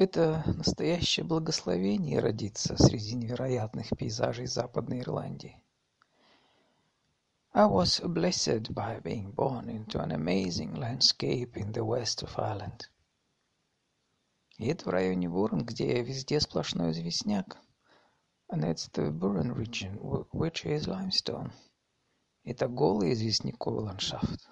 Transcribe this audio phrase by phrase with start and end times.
[0.00, 5.62] Это настоящее благословение родиться среди невероятных пейзажей Западной Ирландии.
[7.52, 12.88] I was blessed by being born into an amazing landscape in the west of Ireland.
[14.56, 17.58] И это в районе Бурн, где везде сплошной известняк.
[18.50, 19.98] And it's the Burren region,
[20.32, 21.52] which is limestone.
[22.44, 24.48] Это голый известняковый ландшафт.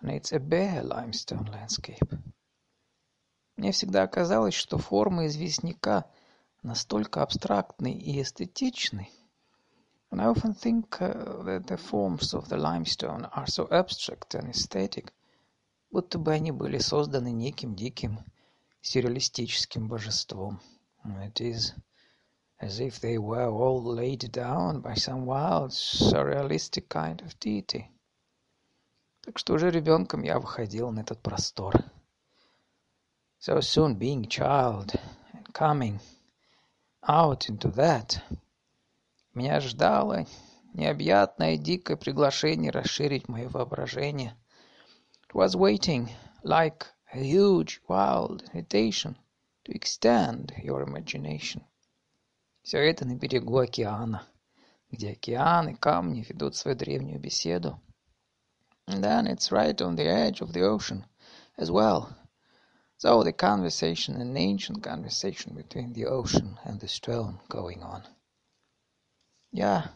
[0.00, 2.18] And it's a bare limestone landscape.
[3.56, 6.04] Мне всегда казалось, что формы известняка
[6.62, 9.08] настолько абстрактны и эстетичны,
[10.14, 14.48] And I often think uh, that the forms of the limestone are so abstract and
[14.48, 15.12] aesthetic,
[15.90, 18.20] будто бы они были созданы неким диким
[18.80, 20.60] сюрреалистическим божеством.
[21.04, 21.72] It is
[22.60, 27.86] as if they were all laid down by some wild, surrealistic kind of deity.
[29.22, 31.74] Так что уже ребенком я выходил на этот простор.
[33.43, 34.93] So soon being a child
[35.33, 35.99] and coming
[37.07, 38.31] out into that –
[39.35, 40.25] Меня ждало
[40.73, 44.35] необъятное дикое приглашение расширить мое воображение.
[45.29, 46.09] It was waiting,
[46.43, 49.15] like a huge, wild invitation
[49.65, 51.61] to extend your imagination.
[52.63, 54.23] Все это на берегу океана,
[54.91, 57.79] где океан и камни ведут свою древнюю беседу.
[58.87, 61.05] And then it's right on the edge of the ocean
[61.55, 62.09] as well.
[63.03, 68.03] So the conversation, an ancient conversation between the ocean and the stone going on.
[69.51, 69.91] Я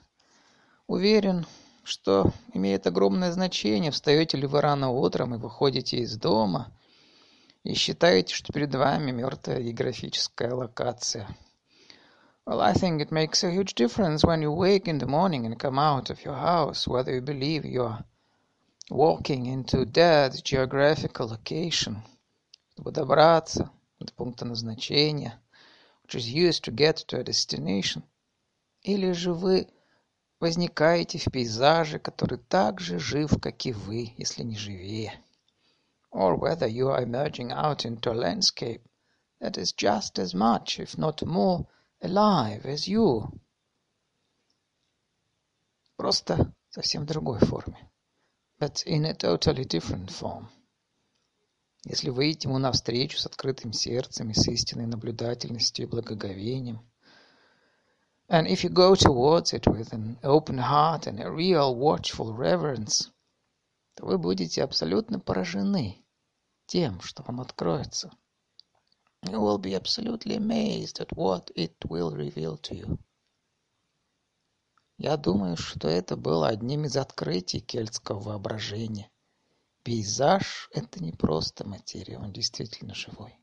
[0.88, 1.46] уверен,
[1.84, 6.72] что имеет огромное значение, встаете ли вы рано утром и выходите из дома,
[7.64, 11.28] и считаете, что перед вами мертвая географическая локация.
[12.46, 15.58] Well, I think it makes a huge difference when you wake in the morning and
[15.58, 18.04] come out of your house, whether you believe you're
[18.90, 22.04] walking into dead geographical location,
[22.79, 25.43] чтобы добраться до пункта назначения,
[26.05, 28.05] which is used to get to a destination–
[28.83, 29.69] или же вы
[30.39, 35.13] возникаете в пейзаже, который так же жив, как и вы, если не живее.
[36.13, 38.83] Or whether you are emerging out into a landscape
[39.41, 41.67] that is just as much, if not more,
[42.01, 43.29] alive as you.
[45.97, 47.91] Просто совсем другой форме.
[48.61, 50.49] But in a totally different form.
[51.85, 56.89] Если выйти ему навстречу с открытым сердцем и с истинной наблюдательностью и благоговением–
[58.31, 63.11] And if you go towards it with an open heart and a real watchful reverence,
[63.95, 66.05] то вы будете абсолютно поражены
[66.67, 68.13] тем, что вам откроется.
[69.23, 72.99] You will be absolutely amazed at what it will reveal to you.
[74.99, 79.11] Я думаю, что это было одним из открытий кельтского воображения.
[79.89, 83.41] Пейзаж— это не просто материя, он действительно живой.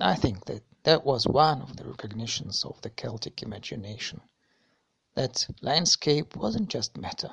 [0.00, 4.22] I think that that was one of the recognitions of the Celtic imagination,
[5.14, 7.30] that landscape wasn't just matter,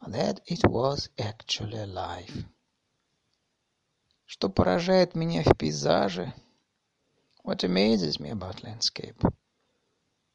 [0.00, 2.44] but that it was actually alive.
[4.24, 6.34] Что поражает меня в пейзаже,
[7.44, 9.32] what amazes me about landscape,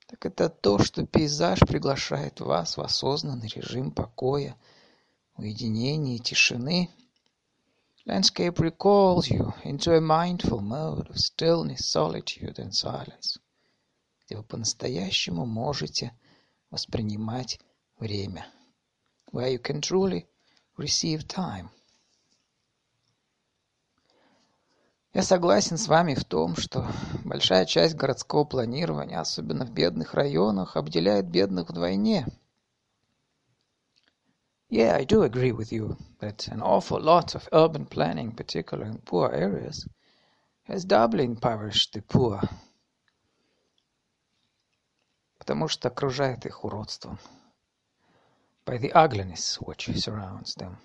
[0.07, 4.55] так это то, что пейзаж приглашает вас в осознанный режим покоя,
[5.37, 6.89] уединения и тишины–
[8.07, 9.53] Landscape recalls you.
[9.63, 13.37] Into a mindful mode of stillness, solitude and silence,
[14.25, 16.11] где вы по-настоящему можете
[16.71, 17.59] воспринимать
[17.99, 18.47] время,
[19.31, 20.25] where you can truly
[20.77, 21.69] receive time.
[25.13, 26.91] Я согласен с вами в том, что
[27.23, 32.25] большая часть городского планирования, особенно в бедных районах, обделяет бедных вдвойне–
[34.70, 38.98] Yeah, I do agree with you that an awful lot of urban planning, particularly in
[38.98, 39.86] poor areas,
[40.64, 42.40] has doubly impoverished the poor,
[45.38, 47.18] потому что окружает их уродством,
[48.64, 50.76] by the ugliness which surrounds them.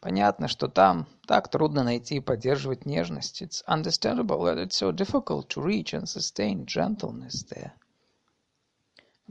[0.00, 3.42] Понятно, что там так трудно найти и поддерживать нежность.
[3.42, 7.72] It's understandable that it's so difficult to reach and sustain gentleness there.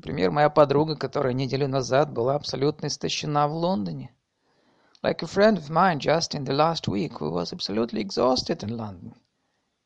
[0.01, 4.17] Например, моя подруга, которая неделю назад была абсолютно истощена в Лондоне.
[5.03, 8.79] Like a friend of mine just in the last week who was absolutely exhausted in
[8.79, 9.15] London.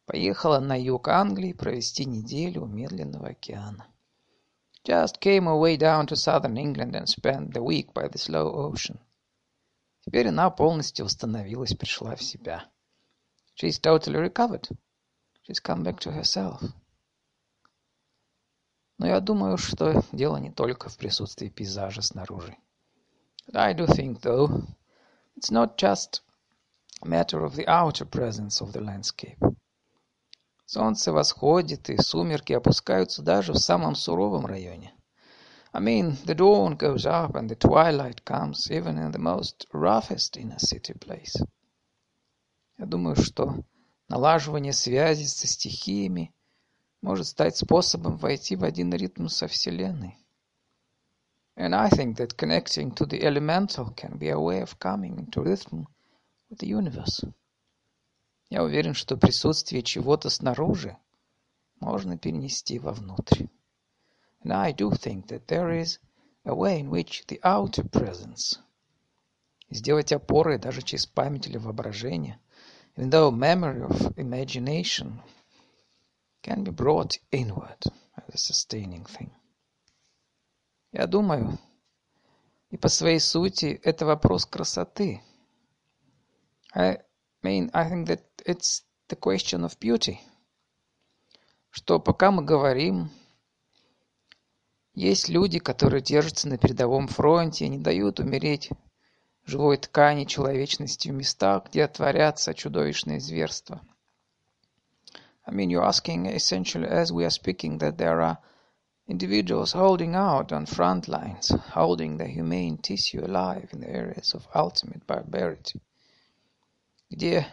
[0.06, 3.88] Поехала на юг Англии провести неделю у Медленного океана.
[4.87, 9.00] Just came away down to southern England and spent the week by the slow ocean.
[10.02, 12.70] Теперь она полностью восстановилась, пришла в себя.
[13.61, 14.69] She's totally recovered.
[15.43, 16.62] She's come back to herself.
[19.05, 22.56] Но я думаю, что дело не только в присутствии пейзажа снаружи.
[23.53, 24.67] I do think, though,
[25.37, 26.23] it's not just
[27.03, 29.39] a matter of the outer presence of the landscape.
[30.65, 34.95] Солнце восходит, и сумерки опускаются даже в самом суровом районе.
[35.75, 40.39] I mean, the dawn goes up and the twilight comes even in the most roughest
[40.39, 41.37] inner city place.
[42.79, 43.65] Я думаю, что
[44.09, 46.33] налаживание связи со стихиями
[47.05, 50.17] может стать способом войти в один ритм со Вселенной.
[51.55, 55.43] And I think that connecting to the elemental can be a way of coming into
[55.43, 55.87] rhythm
[56.49, 57.31] with the universe.
[58.49, 60.97] Я уверен, что присутствие чего-то снаружи
[61.79, 63.49] можно перенести вовнутрь.
[64.43, 65.99] And I do think that there is
[66.47, 68.59] a way in which the outer presence
[69.69, 72.41] сделать опорой даже через память или воображение,
[72.97, 75.21] even though memory of imagination
[76.44, 77.79] can be brought inward
[78.17, 79.31] as a sustaining thing.
[80.93, 81.58] Я думаю,
[82.70, 85.23] и по своей сути это вопрос красоты.
[86.75, 86.99] I
[87.43, 90.19] mean, I think that it's the question of beauty.
[91.70, 93.11] Что пока мы говорим,
[94.93, 98.70] есть люди, которые держатся на передовом фронте и не дают умереть
[99.44, 103.82] живой ткани человечности в местах, где творятся чудовищные зверства.
[105.48, 108.38] I mean, you're asking essentially, as we are speaking, that there are
[109.07, 114.48] individuals holding out on front lines, holding the humane tissue alive in the areas of
[114.54, 115.81] ultimate barbarity,
[117.12, 117.48] где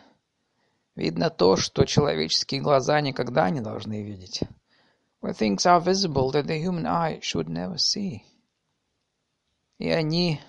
[0.95, 4.43] видно то, что человеческие глаза никогда не должны видеть,
[5.23, 8.23] where things are visible that the human eye should never see.
[9.79, 10.41] И они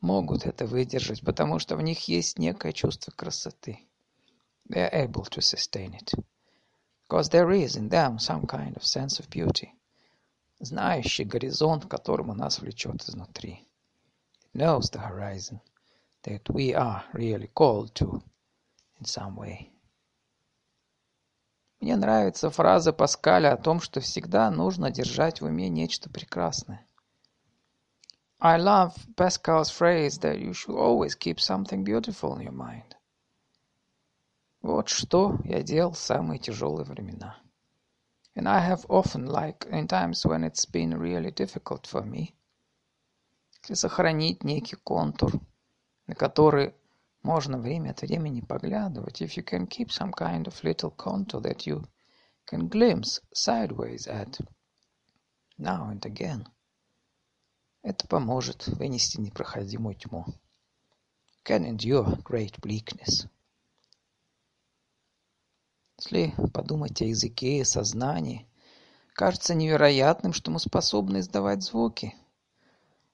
[0.00, 3.78] могут это выдержать, потому что в них есть некое чувство красоты.
[4.68, 6.12] They are able to sustain it.
[7.11, 9.73] Because there is in them some kind of sense of beauty.
[10.61, 13.67] Знающий горизонт, которому нас влечет изнутри.
[14.53, 15.59] It knows the horizon
[16.23, 18.23] that we are really called to
[18.97, 19.73] in some way.
[21.81, 26.87] Мне нравится фраза Паскаля о том, что всегда нужно держать в уме нечто прекрасное.
[28.39, 32.95] I love Pascal's phrase that you should always keep something beautiful in your mind.
[34.61, 37.37] Вот что я делал в самые тяжелые времена.
[38.35, 42.33] And I have often, like in times when it's been really difficult for me,
[43.63, 45.33] если сохранить некий контур,
[46.07, 46.73] на который
[47.23, 51.65] можно время от времени поглядывать, if you can keep some kind of little contour that
[51.65, 51.83] you
[52.45, 54.39] can glimpse sideways at
[55.57, 56.47] now and again–
[57.83, 60.25] это поможет вынести непроходимую тьму.
[61.43, 63.27] Can endure great bleakness.
[66.03, 68.47] Если подумать о языке и сознании,
[69.13, 72.15] кажется невероятным, что мы способны издавать звуки.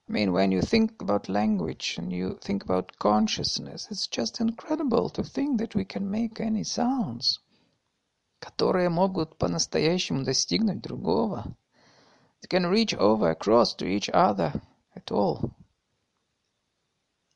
[0.08, 5.10] I mean, when you think about language and you think about consciousness, it's just incredible
[5.10, 7.42] to think that we can make any sounds,
[8.40, 11.44] которые могут по-настоящему достигнуть другого.
[12.42, 14.54] They can reach over across to each other
[14.96, 15.52] at all.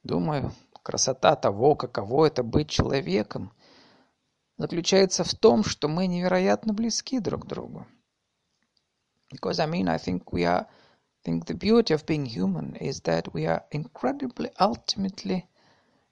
[0.04, 3.52] Думаю, красота того, каково это быть человеком,
[4.62, 7.88] заключается в том, что мы невероятно близки друг к другу.
[9.34, 10.68] Because I mean, I think we are,
[11.26, 15.48] think the beauty of being human is that we are incredibly, ultimately,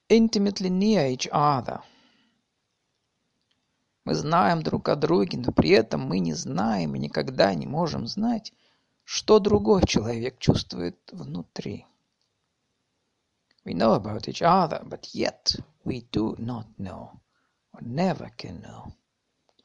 [0.09, 1.81] intimately near each other.
[4.05, 8.07] Мы знаем друг о друге, но при этом мы не знаем и никогда не можем
[8.07, 8.51] знать,
[9.03, 11.85] что другой человек чувствует внутри.
[13.63, 17.19] We know about each other, but yet we do not know,
[17.81, 18.93] never can know.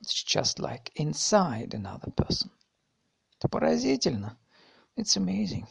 [0.01, 2.51] It's just like inside another person.
[3.39, 4.37] Это поразительно.
[4.97, 5.67] It's amazing.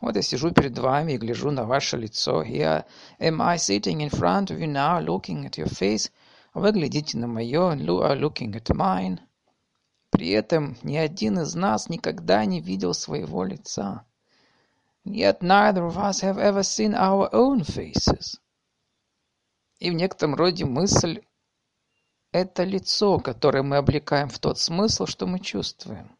[0.00, 2.42] Вот я сижу перед вами и гляжу на ваше лицо.
[2.42, 2.84] Here
[3.20, 6.10] am I sitting in front of you now, looking at your face.
[6.54, 9.20] Вы глядите на мое, looking at mine.
[10.10, 14.04] При этом ни один из нас никогда не видел своего лица.
[15.04, 18.38] Yet neither of us have ever seen our own faces.
[19.78, 21.22] И в некотором роде мысль–
[22.31, 26.17] это лицо, которое мы облекаем в тот смысл, что мы чувствуем.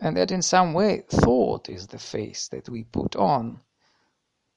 [0.00, 3.60] And that in some way thought is the face that we put on,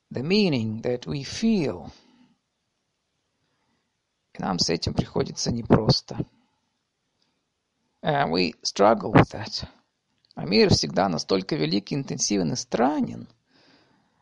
[0.10, 1.92] the meaning that we feel.
[4.34, 6.26] И нам с этим приходится непросто.
[8.02, 9.66] And we struggle with that.
[10.36, 13.28] А мир всегда настолько велик, интенсивен и странен,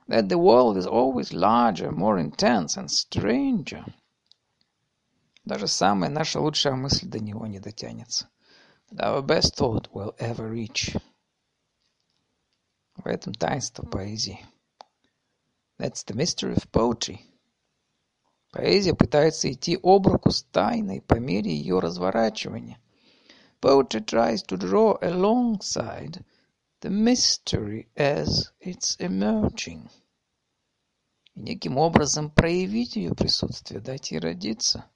[0.08, 3.86] that the world is always larger, more intense and stranger.
[5.47, 8.29] Даже самая наша лучшая мысль до него не дотянется.
[8.91, 11.01] That our best thought will ever reach.
[12.97, 14.45] В этом таинство поэзии.
[15.79, 17.21] That's the mystery of poetry.
[18.51, 22.81] Поэзия пытается идти об руку с тайной по мере ее разворачивания.
[23.61, 26.25] poetry tries to draw alongside
[26.81, 29.89] the mystery as it's emerging.
[31.35, 34.91] И неким образом проявить ее присутствие, дать ей родиться.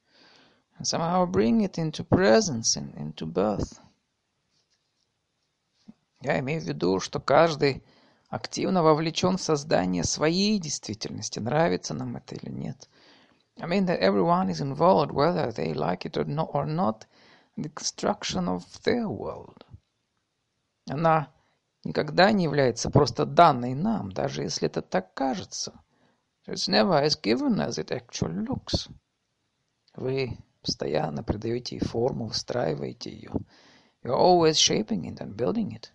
[0.82, 3.78] Somehow bring it into presence, and into birth.
[6.22, 7.82] Я имею в виду, что каждый
[8.30, 12.88] активно вовлечен в создание своей действительности, нравится нам это или нет.
[13.58, 17.06] I mean that everyone is involved, whether they like it or not, or not
[17.56, 19.66] in the construction of their world.
[20.88, 21.30] Она
[21.84, 25.78] никогда не является просто данной нам, даже если это так кажется.
[26.46, 28.90] It's never as given as it actually looks.
[29.94, 33.32] Вы постоянно придаете ей форму, выстраиваете ее.
[34.02, 35.90] You're always shaping it and building it.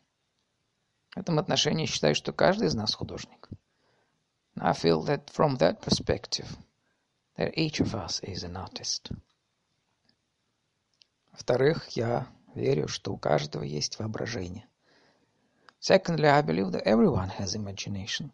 [1.15, 3.49] В этом отношении считаю, что каждый из нас художник.
[4.57, 6.47] I feel that from that perspective,
[7.37, 9.11] that each of us is an artist.
[11.31, 14.67] Во-вторых, я верю, что у каждого есть воображение.
[15.79, 18.31] Secondly, I believe that everyone has imagination.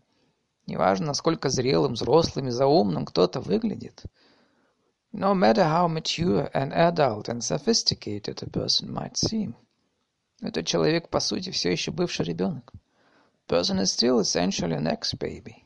[0.68, 4.04] Неважно, насколько зрелым, взрослым и заумным кто-то выглядит.
[5.13, 9.55] No matter how mature and adult and sophisticated a person might seem.
[10.43, 12.73] Этот человек, по сути, все еще бывший ребенок.
[13.49, 15.65] Person is still essentially an ex-baby.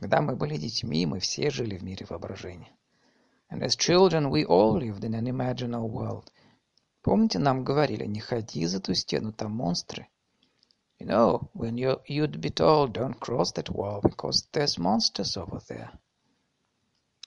[0.00, 2.72] Когда мы были детьми, мы все жили в мире воображения.
[3.50, 6.30] And as children, we all lived in an imaginal world.
[7.02, 10.08] Помните, нам говорили, не ходи за ту стену, там монстры.
[10.98, 15.60] You know, when you, you'd be told, don't cross that wall, because there's monsters over
[15.68, 15.90] there.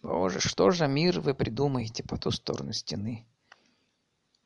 [0.02, 3.26] Боже, что же мир вы придумаете по ту сторону стены?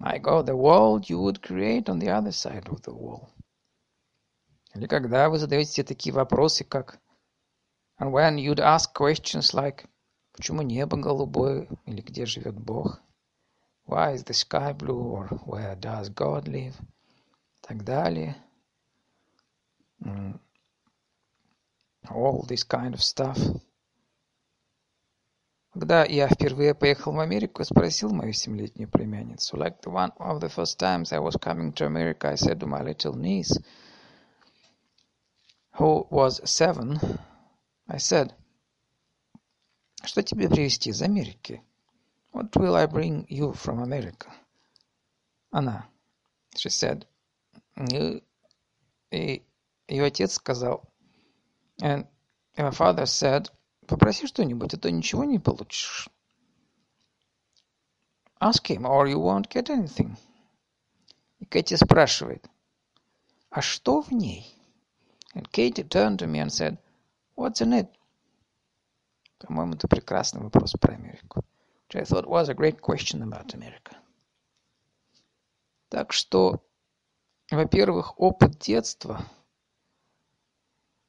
[0.00, 3.28] My God, the world you would create on the other side of the wall.
[4.74, 7.00] Или когда вы задаете такие вопросы, как
[7.98, 9.86] And when you'd ask questions like
[10.34, 13.00] Почему небо голубое или где живет Бог?
[13.86, 16.74] Why is the sky blue or where does God live?
[16.74, 18.36] И так далее.
[22.10, 23.38] All this kind of stuff.
[25.74, 29.56] Когда я впервые поехал в Америку, спросил мою семилетнюю племянницу.
[29.56, 32.66] Like the one of the first times I was coming to America, I said to
[32.66, 33.58] my little niece,
[35.76, 37.00] who was seven,
[37.88, 38.32] I said,
[40.04, 41.60] что тебе привезти из Америки?
[42.32, 44.32] What will I bring you from America?
[45.50, 45.88] Она,
[46.56, 47.04] she said,
[49.10, 49.42] и
[49.88, 50.84] ее отец сказал,
[51.82, 52.06] and
[52.56, 53.50] my father said,
[53.86, 56.08] Попроси что-нибудь, а то ничего не получишь.
[58.40, 60.16] Ask him, or you won't get anything.
[61.38, 62.48] И Кэти спрашивает,
[63.50, 64.54] а что в ней?
[65.34, 66.78] And Katie turned to me and said,
[67.36, 67.88] what's in it?
[69.38, 71.44] По-моему, это прекрасный вопрос про Америку.
[71.88, 73.96] Which I thought was a great question about America.
[75.90, 76.62] Так что,
[77.50, 79.24] во-первых, опыт детства.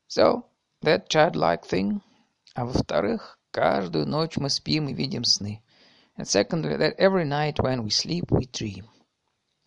[0.07, 0.45] So,
[0.81, 2.01] that childlike thing–
[2.55, 5.61] А во-вторых, каждую ночь мы спим и видим сны.
[6.17, 8.85] And secondly, that every night when we sleep, we dream.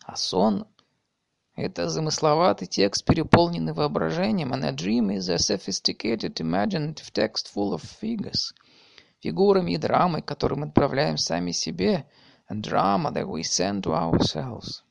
[0.07, 0.65] А сон–
[1.55, 7.83] это замысловатый текст, переполненный воображением, and a dream is a sophisticated, imaginative text full of
[7.83, 8.55] figures.
[9.19, 12.07] Фигурами и драмой, которые мы отправляем сами себе,
[12.49, 14.81] and drama that we send to ourselves.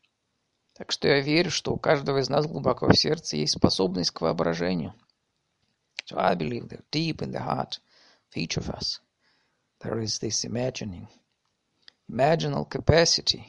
[0.75, 4.21] Так что я верю, что у каждого из нас глубоко в сердце есть способность к
[4.21, 4.95] воображению.
[6.09, 7.81] So I believe that deep in the heart
[8.36, 9.00] each of us.
[9.80, 11.08] There is this imagining,
[12.10, 13.46] imaginal capacity.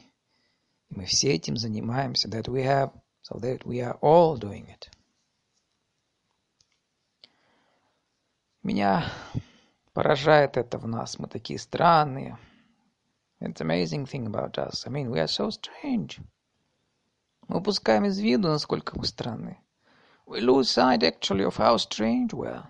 [0.89, 2.91] И мы все этим занимаемся, that we have,
[3.21, 4.89] so that we are all doing it.
[8.63, 9.11] Меня
[9.93, 11.19] поражает это в нас.
[11.19, 12.37] Мы такие странные.
[13.39, 14.87] It's amazing thing about us.
[14.87, 16.19] I mean, we are so strange.
[17.47, 19.61] Мы упускаем из виду, насколько мы странные.
[20.25, 22.67] We lose sight actually of how strange we are.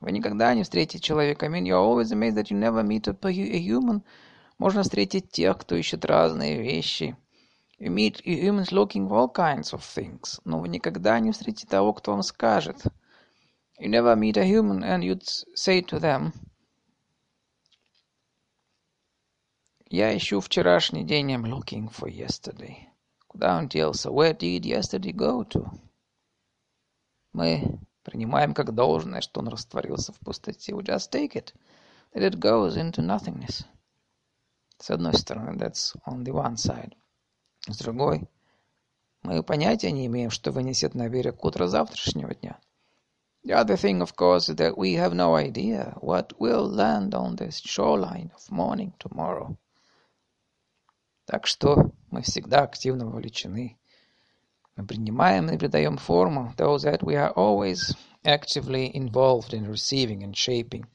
[0.00, 1.46] Вы никогда не встретите человека.
[1.46, 4.02] I mean, you're always amazed that you never meet a, a human.
[4.58, 7.16] Можно встретить тех, кто ищет разные вещи.
[7.78, 10.40] You meet humans looking for all kinds of things.
[10.44, 12.84] Но вы никогда не встретите того, кто вам скажет.
[13.80, 15.22] You never meet a human and you'd
[15.54, 16.32] say to them,
[19.90, 22.88] Я ищу вчерашний день, I'm looking for yesterday.
[23.26, 24.10] Куда он делся?
[24.10, 25.70] Where did yesterday go to?
[27.32, 27.78] Мы
[28.08, 30.72] Принимаем как должное, что он растворился в пустоте.
[30.72, 31.52] We just take it,
[32.14, 33.66] that it goes into nothingness.
[34.78, 36.94] С одной стороны, that's on the one side.
[37.68, 38.26] С другой,
[39.22, 42.58] мы понятия не имеем, что вынесет на берег утро завтрашнего дня.
[43.44, 47.36] The other thing, of course, is that we have no idea what will land on
[47.36, 49.54] the shoreline of morning tomorrow.
[51.26, 53.77] Так что мы всегда активно вовлечены.
[54.78, 60.36] Мы принимаем и придаем форму, though that we are always actively involved in receiving and
[60.36, 60.86] shaping.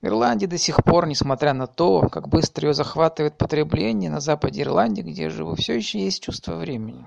[0.00, 4.62] В Ирландии до сих пор, несмотря на то, как быстро ее захватывает потребление, на западе
[4.62, 7.06] Ирландии, где я живу, все еще есть чувство времени.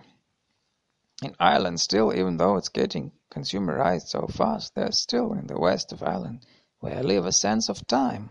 [1.22, 5.92] In Ireland still, even though it's getting consumerized so fast, there's still in the west
[5.92, 6.46] of Ireland,
[6.80, 8.30] where I live, a sense of time.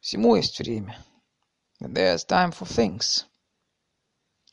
[0.00, 0.96] Всему есть время.
[1.78, 3.26] There's time for things.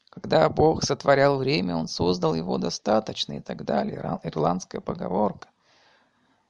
[0.09, 4.19] Когда Бог сотворял время, Он создал его достаточно и так далее.
[4.23, 5.47] Ирландская поговорка.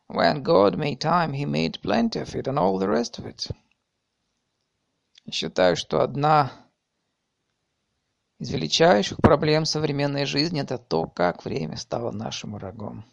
[0.10, 3.52] When God made time, He made plenty of it and all the rest of it.
[5.32, 6.52] Считаю, что одна
[8.40, 13.06] из величайших проблем современной жизни это то, как время стало нашим врагом.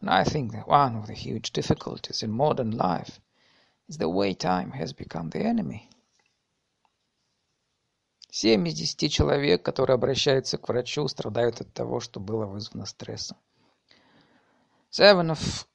[0.00, 3.20] And I think that one of the huge difficulties in modern life
[3.88, 5.88] is the way time has become the enemy.
[8.36, 13.36] Семь из десяти человек, которые обращаются к врачу, страдают от того, что было вызвано стрессом.
[14.90, 15.68] Seven of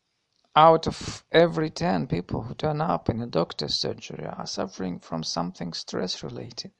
[0.53, 5.23] out of every ten people who turn up in a doctor's surgery are suffering from
[5.23, 6.73] something stress-related.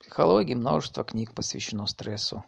[0.00, 2.42] Психологии множество книг посвящено стрессу.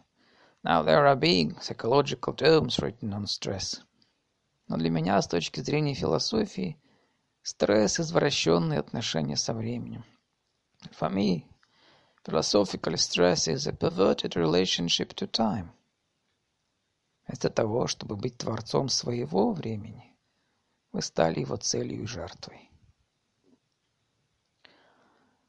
[0.65, 3.79] Now there are big psychological tomes written on stress.
[4.67, 6.77] Но для меня, с точки зрения философии,
[7.43, 10.03] Стресс– извращенные отношения со временем.
[10.99, 11.45] For me,
[12.23, 15.69] philosophical stress is a perverted relationship to time.
[17.27, 20.15] Вместо того, чтобы быть творцом своего времени,
[20.91, 22.69] вы стали его целью и жертвой.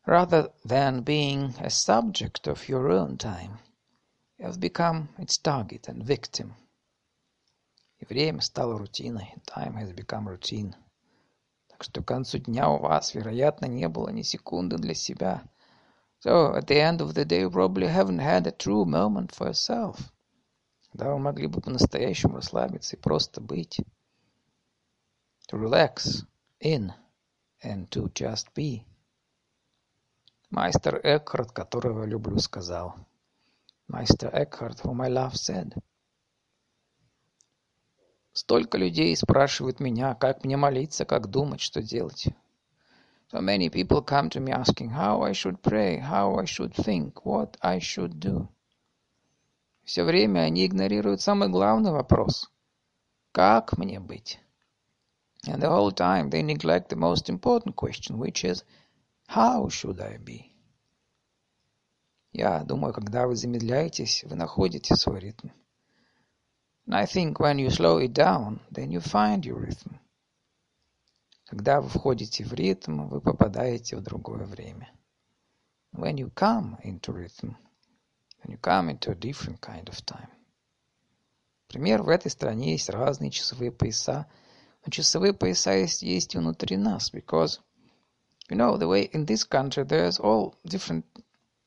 [0.06, 3.58] Rather than being a subject of your own time,
[4.38, 6.54] you have become its target and victim.
[7.98, 9.34] И время стало рутиной.
[9.46, 10.74] Time has become routine
[11.82, 15.42] что к концу дня у вас, вероятно, не было ни секунды для себя.
[16.22, 19.48] So, at the end of the day, you probably haven't had a true moment for
[19.48, 19.98] yourself.
[20.94, 23.80] Да, вы могли бы по-настоящему расслабиться и просто быть.
[25.48, 26.24] To relax
[26.60, 26.92] in
[27.64, 28.84] and to just be.
[30.50, 32.94] Майстер Экхарт, которого люблю, сказал.
[33.88, 35.74] Майстер Экхарт, whom I love, said–
[38.32, 42.28] Столько людей спрашивают меня, как мне молиться, как думать, что делать.
[43.31, 47.25] So many people come to me asking how I should pray, how I should think,
[47.25, 48.47] what I should do.
[49.83, 52.49] Все время они игнорируют самый главный вопрос.
[53.31, 54.39] Как мне быть?
[55.45, 58.63] And the whole time they neglect the most important question, which is,
[59.27, 60.53] how should I be?
[62.33, 65.49] Я думаю, когда вы замедляетесь, вы находите свой ритм.
[66.85, 69.99] And I think when you slow it down, then you find your rhythm.
[71.52, 74.90] Когда вы входите в ритм, вы попадаете в другое время.
[75.92, 77.56] When you come into rhythm,
[78.40, 80.30] then you come into a different kind of time.
[81.68, 84.26] Например, в этой стране есть разные часовые пояса,
[84.82, 87.60] но часовые пояса есть, есть внутри нас, because,
[88.48, 91.04] you know, the way in this country there's all different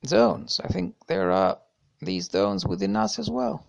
[0.03, 0.59] zones.
[0.61, 1.59] I think there are
[2.01, 3.63] these zones within us as well.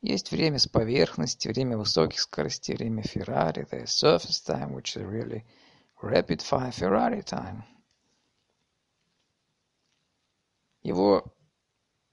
[0.00, 3.68] Есть время с поверхности, время высоких скоростей, время Ferrari.
[3.68, 5.44] There's surface time, which is really
[6.00, 7.64] rapid fire Ferrari time.
[10.82, 11.24] Его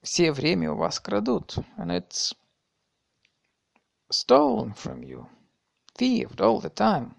[0.02, 1.58] все время у вас крадут.
[1.78, 2.34] And it's
[4.10, 5.28] stolen from you.
[5.94, 7.14] Thieved all the time.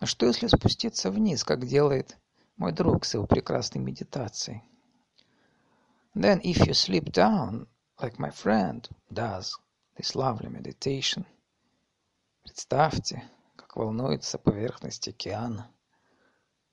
[0.00, 2.18] Но что если спуститься вниз, как делает
[2.56, 4.62] мой друг с его прекрасной медитацией?
[6.15, 7.67] Then if you slip down,
[8.01, 9.57] like my friend does,
[9.95, 11.25] this lovely meditation,
[12.43, 13.23] представьте,
[13.55, 15.69] как волнуется поверхность океана.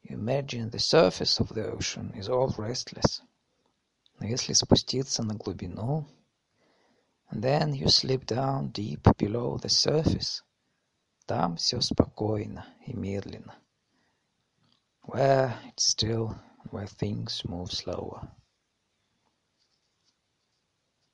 [0.02, 3.22] You imagine the surface of the ocean is all restless.
[4.18, 6.06] Но если спуститься на глубину,
[7.30, 10.42] and then you slip down deep below the surface,
[11.26, 13.54] там все спокойно и медленно.
[15.02, 16.34] Where it's still,
[16.70, 18.28] where things move slower.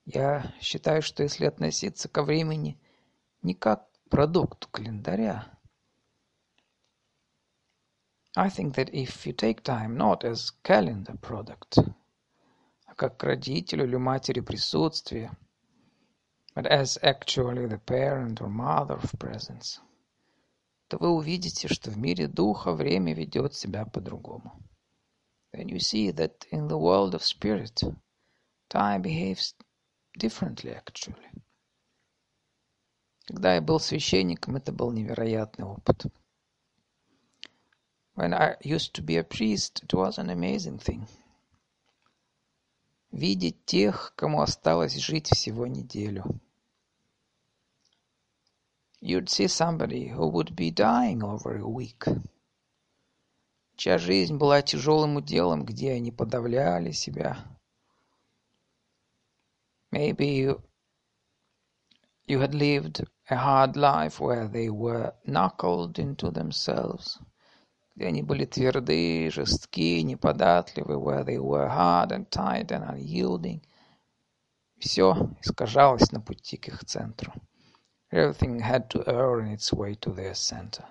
[0.09, 2.79] Я считаю, что если относиться ко времени
[3.41, 5.59] не как к продукту календаря,
[8.33, 11.85] I think that if you take time not as calendar product,
[12.85, 15.37] а как к родителю или матери присутствия,
[16.55, 19.81] but as actually the parent or mother of presence,
[20.87, 24.57] то вы увидите, что в мире духа время ведет себя по-другому.
[25.53, 27.83] Then you see that in the world of spirit,
[28.69, 29.53] time behaves
[30.17, 31.15] differently actually.
[33.27, 36.05] Когда я был священником, это был невероятный опыт.
[38.15, 41.07] When I used to be a priest, it was an amazing thing.
[43.11, 46.23] Видеть тех, кому осталось жить всего неделю.
[49.01, 52.05] You'd see somebody who would be dying over a week.
[53.75, 57.37] Чья жизнь была тяжелым уделом, где они подавляли себя.
[59.90, 60.62] Maybe you,
[62.26, 67.18] you had lived a hard life where they were knuckled into themselves,
[67.94, 73.62] где они были тверды, жестки, неподатливы, where they were hard and tight and unyielding.
[74.78, 77.32] Все искажалось на пути к их центру.
[78.10, 80.84] Everything had to earn its way to their center.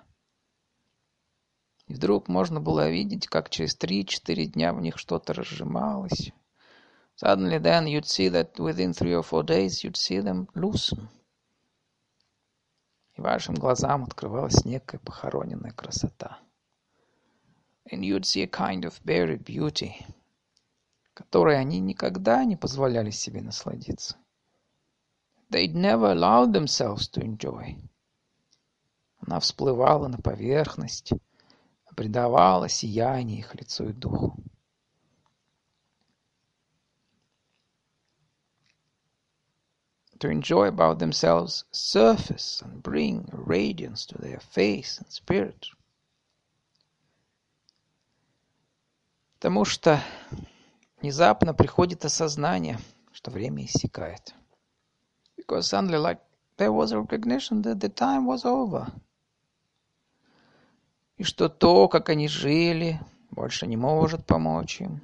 [1.88, 6.32] И вдруг можно было видеть, как через три-четыре дня в них что-то разжималось.
[7.17, 11.09] Suddenly then you'd see that within three or four days you'd see them loosen.
[13.17, 16.39] и вашим глазам открывалась некая похороненная красота.
[17.91, 20.05] And you'd see a kind of buried beauty,
[21.13, 24.17] которой они никогда не позволяли себе насладиться.
[25.49, 27.77] They'd never allowed themselves to enjoy.
[29.25, 31.13] Она всплывала на поверхность,
[31.95, 34.37] придавала сияние их лицу и духу.
[40.19, 45.67] To enjoy about themselves surface and bring radiance to their face and spirit.
[49.39, 50.01] Потому что
[50.99, 52.79] внезапно приходит осознание,
[53.11, 54.33] что время иссякает.
[55.37, 56.19] Because suddenly, like,
[56.57, 58.91] there was a recognition that the time was over.
[61.17, 62.99] И что то, как они жили,
[63.31, 65.01] больше не может помочь им.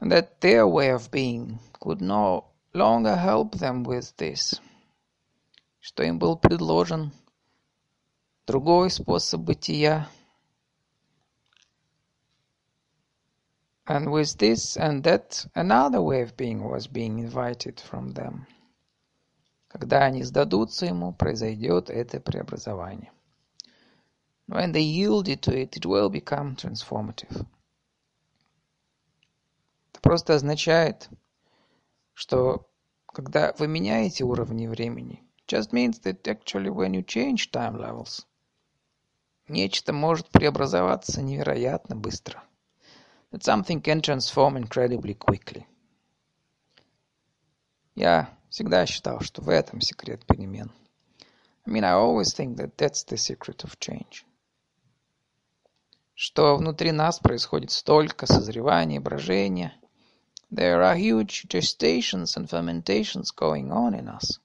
[0.00, 4.60] And that their way of being could no longer help them with this,
[5.80, 7.12] что им был предложен
[8.46, 10.08] другой способ бытия.
[13.86, 18.46] And with this and that, another way of being was being invited from them.
[19.68, 23.12] Когда они сдадутся ему, произойдет это преобразование.
[24.48, 27.46] When they yielded to it, it will become transformative.
[30.01, 31.09] Просто означает,
[32.13, 32.67] что
[33.05, 38.25] когда вы меняете уровни времени, just means that actually when you change time levels,
[39.47, 42.43] нечто может преобразоваться невероятно быстро.
[43.31, 45.65] That something can transform incredibly quickly.
[47.95, 50.71] Я всегда считал, что в этом секрет перемен.
[51.65, 54.25] I mean, I always think that that's the secret of change.
[56.15, 59.73] Что внутри нас происходит столько созревания, брожения,
[60.50, 64.40] There are huge gestations and fermentations going on in us,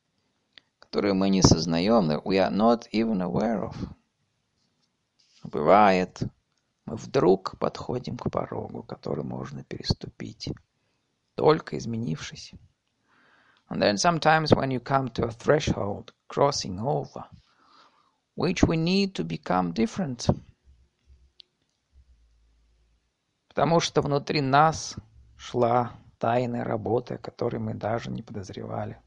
[0.79, 3.75] которые мы не сознаем, that we are not even aware of.
[5.43, 6.21] Бывает,
[6.85, 10.51] мы вдруг подходим к порогу, который можно переступить,
[11.35, 12.53] только изменившись.
[13.69, 17.25] And then sometimes when you come to a threshold, crossing over,
[18.35, 20.27] which we need to become different.
[23.47, 24.95] Потому что внутри нас
[25.46, 28.98] шла тайная работа, о которой мы даже не подозревали.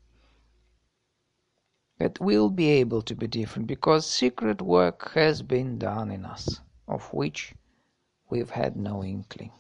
[2.00, 6.62] That we'll be able to be different because secret work has been done in us,
[6.88, 7.54] of which
[8.30, 9.52] we've had no inkling.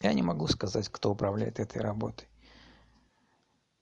[0.00, 2.26] Я не могу сказать, кто управляет этой работой.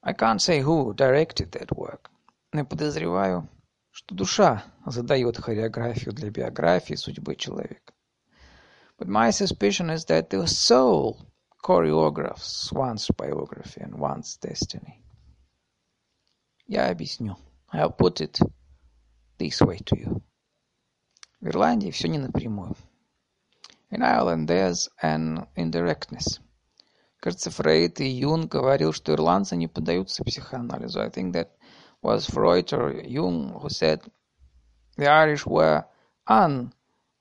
[0.03, 2.11] I can't say who directed that work.
[2.53, 3.49] Но я подозреваю,
[3.92, 7.92] что душа задает хореографию для биографии судьбы человека.
[8.98, 11.26] But my suspicion is that the soul
[11.64, 15.04] choreographs one's biography and one's destiny.
[16.68, 17.36] Я объясню.
[17.74, 18.40] I'll put it
[19.38, 20.22] this way to you.
[21.42, 22.76] В Ирландии все не напрямую.
[23.90, 26.40] In Ireland there's an indirectness.
[27.20, 31.02] Кажется, Фрейд и Юнг говорил, что ирландцы не поддаются психоанализу.
[31.02, 31.50] I think that
[32.02, 34.02] was Freud or Jung who said
[34.98, 35.86] the Irish were
[36.28, 36.74] un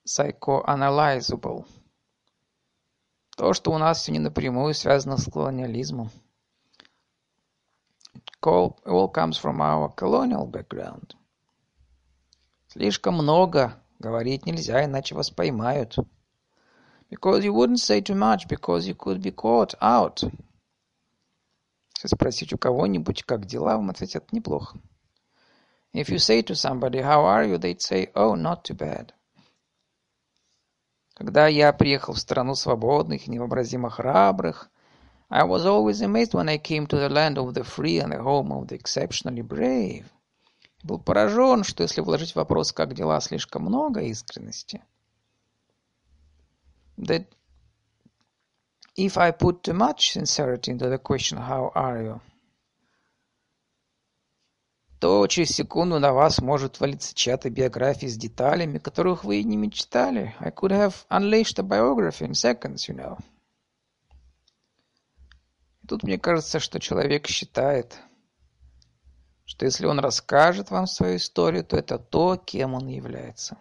[0.06, 1.65] psychoanalyzable.
[3.36, 6.10] То, что у нас не напрямую связано с колониализмом.
[8.13, 11.15] It all comes from our colonial background.
[12.68, 15.98] Слишком много говорить нельзя, иначе вас поймают.
[17.10, 20.24] Because you wouldn't say too much, because you could be caught out.
[21.96, 24.78] Если спросить у кого-нибудь, как дела, вам ответят неплохо.
[25.94, 29.13] If you say to somebody, how are you, they'd say, oh, not too bad.
[31.15, 34.69] Когда я приехал в страну свободных, невообразимо храбрых,
[35.30, 38.21] I was always amazed when I came to the land of the free and the
[38.21, 40.06] home of the exceptionally brave.
[40.84, 44.84] Был поражен, что если вложить в вопрос «как дела» слишком много искренности,
[46.97, 47.25] that
[48.97, 52.21] if I put too much sincerity into the question «how are you?»,
[55.06, 59.56] то через секунду на вас может валиться чья-то биография с деталями, которых вы и не
[59.56, 60.34] мечтали.
[60.39, 63.20] I could have unleashed a biography in seconds, you know.
[65.84, 68.00] И тут мне кажется, что человек считает,
[69.46, 73.60] что если он расскажет вам свою историю, то это то, кем он является.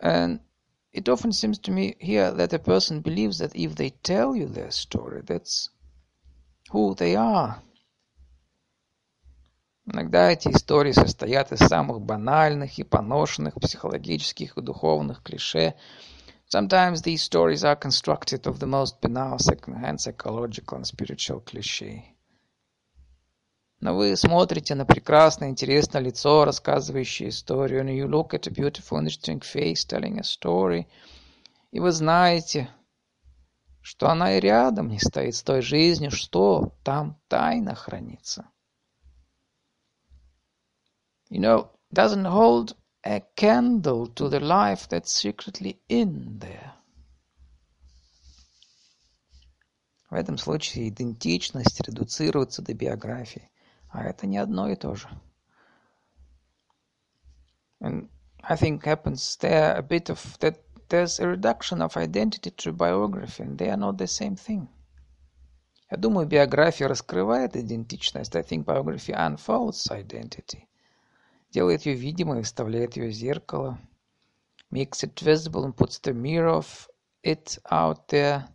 [0.00, 0.38] And
[0.92, 4.46] it often seems to me here that a person believes that if they tell you
[4.46, 5.70] their story, that's
[6.70, 7.60] who they are.
[9.86, 15.74] Иногда эти истории состоят из самых банальных и поношенных психологических и духовных клише.
[16.48, 22.04] Sometimes these stories are constructed of the most banal second-hand psychological and spiritual cliché.
[23.80, 28.98] Но вы смотрите на прекрасное, интересное лицо, рассказывающее историю, and you look at a beautiful,
[28.98, 30.86] interesting face telling a story,
[31.72, 32.70] и вы знаете,
[33.82, 38.48] что она и рядом не стоит с той жизнью, что там тайна хранится.
[41.29, 46.73] you know, doesn't hold a candle to the life that's secretly in there.
[50.09, 53.51] В этом случае идентичность редуцируется до биографии,
[53.89, 55.07] а это не одно и то же.
[57.79, 58.09] And
[58.41, 63.43] I think happens there a bit of that there's a reduction of identity to biography,
[63.43, 64.67] and they are not the same thing.
[65.91, 68.35] Я думаю, биография раскрывает идентичность.
[68.35, 70.69] I think biography unfolds identity
[71.54, 73.78] Делает ее видимой, выставляет ее в зеркало,
[74.72, 76.88] makes it visible and puts the mirror of
[77.22, 78.48] it out there.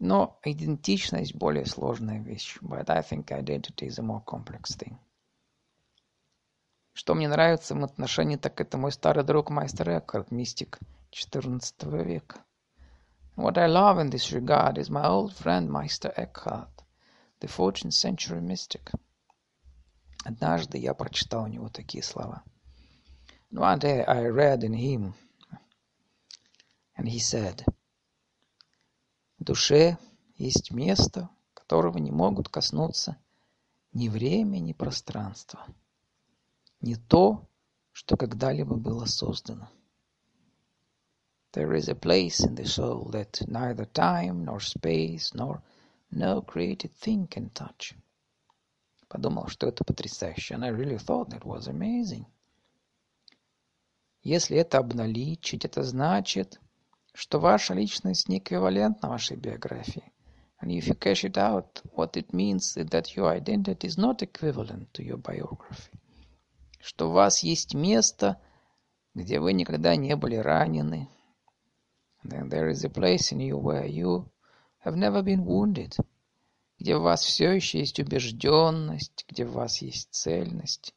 [0.00, 2.58] Но идентичность более сложная вещь.
[2.60, 4.96] But I think identity is a more complex thing.
[6.94, 10.80] Что мне нравится в отношении, так это мой старый друг Майстер Экхарт, мистик
[11.12, 12.44] XIV века.
[13.36, 16.84] What I love in this regard is my old friend Meister Eckhart,
[17.40, 18.92] the 14th century mystic.
[20.24, 22.42] Однажды я прочитал у него такие слова.
[23.52, 25.12] One day I read in him,
[26.96, 27.62] and he said,
[29.38, 29.98] душе
[30.36, 33.18] есть место, которого не могут коснуться
[33.92, 35.66] ни время, ни пространство,
[36.80, 37.46] не то,
[37.92, 39.68] что когда-либо было создано.
[41.52, 45.62] There is a place in the soul that neither time, nor space, nor
[46.10, 47.94] no created thing can touch.
[49.14, 50.54] Подумал, что это потрясающе.
[50.54, 52.26] And I really thought that was amazing.
[54.24, 56.60] Если это обналичить, это значит,
[57.12, 60.12] что ваша личность не эквивалентна вашей биографии.
[60.60, 64.20] And if you cash it out, what it means is that your identity is not
[64.20, 65.96] equivalent to your biography.
[66.80, 68.40] Что у вас есть место,
[69.14, 71.08] где вы никогда не были ранены.
[72.24, 74.28] And then there is a place in you where you
[74.84, 75.94] have never been wounded
[76.78, 80.94] где в вас все еще есть убежденность, где в вас есть цельность,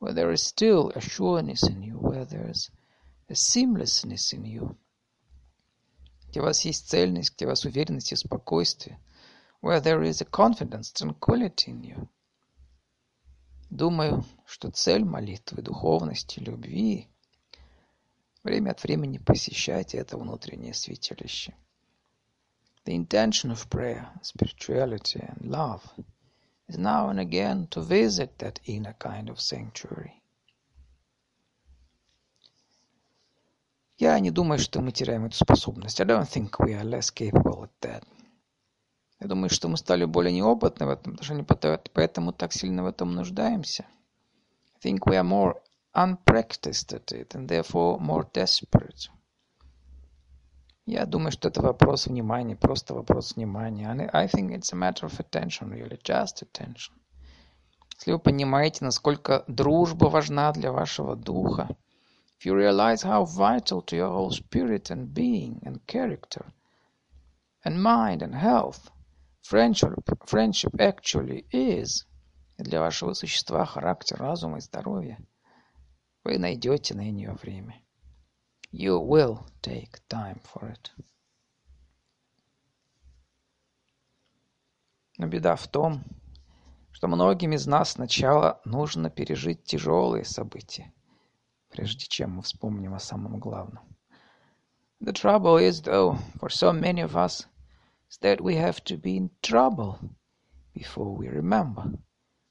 [0.00, 2.70] where there is still a sureness in you, where there is
[3.28, 4.76] a seamlessness in you,
[6.28, 8.98] где у вас есть цельность, где у вас уверенность и спокойствие,
[9.62, 12.08] where there is a confidence, tranquility in you.
[13.70, 17.08] Думаю, что цель молитвы, духовности, любви–
[18.42, 21.54] время от времени посещать это внутреннее святилище.
[22.85, 25.83] The intention of prayer, spirituality, and love
[26.67, 30.21] is now and again to visit that inner kind of sanctuary.
[33.97, 35.99] Я не думаю, что мы теряем эту способность.
[35.99, 38.03] I don't think we are less capable at that.
[39.19, 41.45] Я думаю, что мы стали более неопытны в этом отношении,
[41.93, 43.87] поэтому так сильно в этом нуждаемся.
[44.75, 45.55] I think we are more
[45.95, 49.09] unpracticed at it and therefore more desperate.
[50.86, 54.10] Я думаю, что это вопрос внимания, просто вопрос внимания.
[54.12, 56.92] I think it's a matter of attention, really, just attention.
[57.98, 61.68] Если вы понимаете, насколько дружба важна для вашего духа,
[62.38, 66.46] if you realize how vital to your whole spirit and being and character
[67.64, 68.90] and mind and health
[69.42, 69.94] friendship,
[70.26, 72.06] friendship actually is,
[72.58, 75.18] для вашего существа, характера, разума и здоровья,
[76.24, 77.80] вы найдете на нее время.
[78.72, 80.90] You will take time for it.
[85.18, 86.02] Но беда в том,
[86.90, 90.92] что многим из нас сначала нужно пережить тяжелые события,
[91.68, 93.84] прежде чем мы вспомним о самом главном.
[95.00, 97.46] The trouble is, though, for so many of us,
[98.08, 99.98] is that we have to be in trouble
[100.72, 101.92] before we remember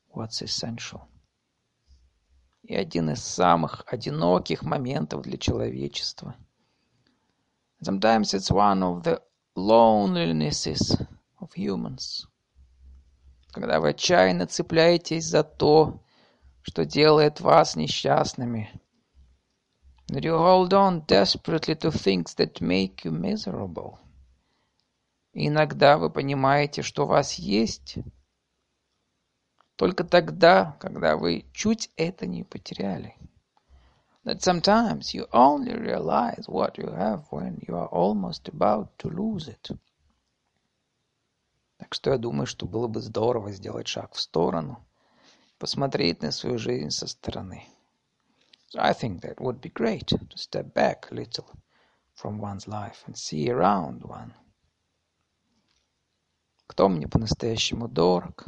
[0.10, 1.07] what's essential.
[2.63, 6.36] И один из самых одиноких моментов для человечества.
[7.82, 9.21] Sometimes it's one of the
[9.56, 11.02] lonelinesses
[11.39, 12.28] of humans.
[13.52, 16.02] Когда вы отчаянно цепляетесь за то,
[16.62, 18.69] что делает вас несчастными.
[20.10, 23.97] That you hold on desperately to things that make you miserable.
[25.34, 27.97] И иногда вы понимаете, что у вас есть
[29.82, 33.15] только тогда, когда вы чуть это не потеряли.
[34.24, 39.48] That sometimes you only realize what you have when you are almost about to lose
[39.48, 39.76] it.
[41.78, 44.86] Так что я думаю, что было бы здорово сделать шаг в сторону,
[45.58, 47.63] посмотреть на свою жизнь со стороны.
[48.70, 51.48] So I think that would be great to step back a little
[52.13, 54.32] from one's life and see around one.
[56.67, 58.46] Кто мне по-настоящему дорог?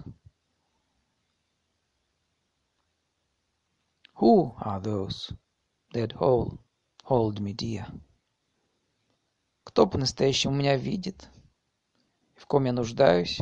[4.23, 5.33] Who are those
[5.91, 6.57] that hold,
[7.03, 7.86] hold me dear?
[9.65, 11.27] Кто по-настоящему меня видит?
[12.33, 13.41] В ком я нуждаюсь?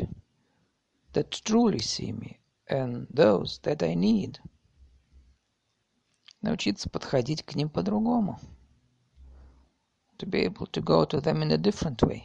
[1.12, 4.40] That truly see me and those that I need.
[6.40, 8.40] Научиться подходить к ним по-другому.
[10.18, 12.24] To be able to go to them in a different way.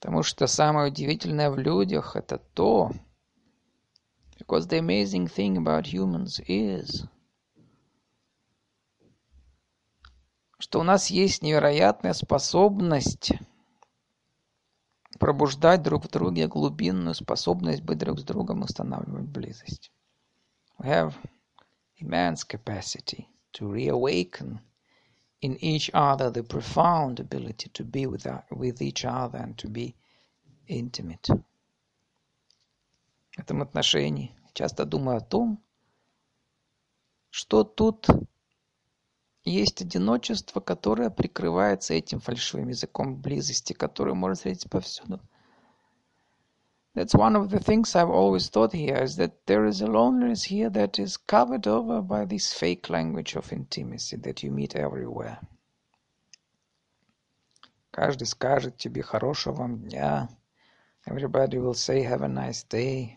[0.00, 2.90] Потому что самое удивительное в людях это то,
[4.39, 7.05] because the amazing thing about humans is,
[10.59, 13.33] что у нас есть невероятная способность
[15.19, 19.91] пробуждать друг в друге глубинную способность быть друг с другом, устанавливать близость.
[20.79, 21.13] We have
[21.99, 24.59] immense capacity to reawaken
[25.41, 29.95] in each other the profound ability to be with, with each other and to be
[30.67, 31.29] intimate.
[33.36, 35.62] Этом отношении часто думаю о том,
[37.30, 38.08] что тут
[39.44, 45.20] есть одиночество, которое прикрывается этим фальшивым языком близости, который можно встретить повсюду.
[46.92, 50.42] That's one of the things I've always thought here, is that there is a loneliness
[50.42, 55.38] here that is covered over by this fake language of intimacy that you meet everywhere.
[57.92, 60.28] Каждый скажет тебе хорошего вам дня.
[61.09, 63.15] Everybody will say have a nice day.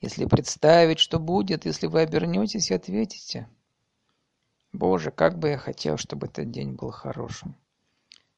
[0.00, 3.48] Если представить, что будет, если вы обернетесь и ответите,
[4.72, 7.56] «Боже, как бы я хотел, чтобы этот день был хорошим!»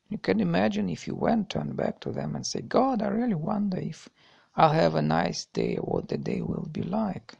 [0.09, 3.35] You can imagine if you went, turn back to them and say, God, I really
[3.35, 4.09] wonder if
[4.57, 7.37] I'll have a nice day, what the day will be like.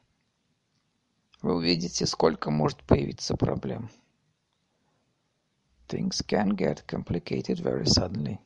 [1.41, 3.89] Вы увидите, сколько может появиться проблем.
[5.89, 8.39] Things can get complicated very suddenly.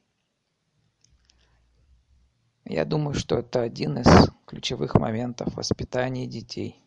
[2.70, 6.84] Я думаю, что это один из ключевых моментов воспитания детей.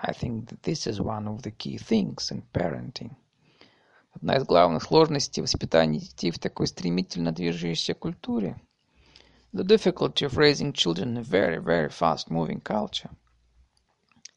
[0.00, 3.10] I think that this is one of the key things in parenting.
[4.14, 8.58] Одна из главных сложностей воспитания детей в такой стремительно движущейся культуре.
[9.52, 13.10] The difficulty of raising children in a very, very fast-moving culture.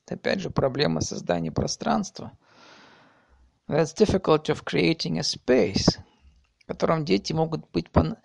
[0.05, 2.37] Это опять же проблема создания пространства.
[3.69, 5.97] That's difficulty of creating a space,
[6.59, 8.17] в котором дети могут быть по-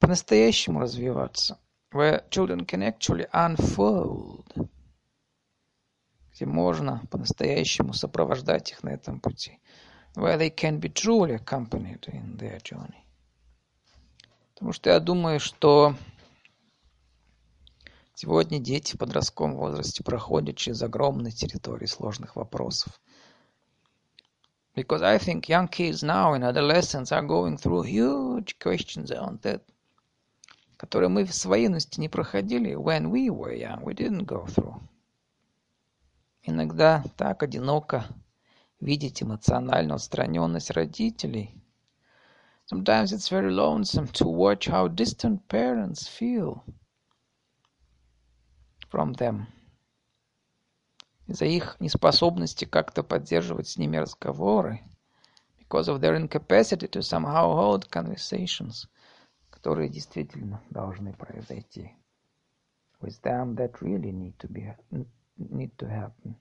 [0.00, 1.60] по-настоящему развиваться.
[1.94, 4.44] Where children can actually unfold.
[6.34, 9.60] Где можно по-настоящему сопровождать их на этом пути
[10.14, 13.04] where they can be truly accompanied in their journey.
[14.54, 15.96] Потому что я думаю, что
[18.14, 23.00] сегодня дети в подростковом возрасте проходят через огромные территории сложных вопросов.
[24.76, 29.62] Because I think young kids now in adolescence are going through huge questions on that,
[30.76, 32.74] которые мы в своей юности не проходили.
[32.74, 34.80] When we were young, we didn't go through.
[36.42, 38.06] Иногда так одиноко
[38.80, 41.54] видеть эмоциональную отстраненность родителей.
[42.70, 46.62] Sometimes it's very lonesome to watch how distant parents feel
[48.90, 49.46] from them.
[51.26, 54.80] Из-за их неспособности как-то поддерживать с ними разговоры.
[55.58, 58.86] Because of their incapacity to somehow hold conversations,
[59.64, 61.96] которые действительно должны произойти.
[63.00, 64.76] With them that really need to be
[65.38, 66.34] need to happen.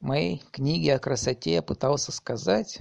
[0.00, 2.80] В моей книге о красоте я пытался сказать.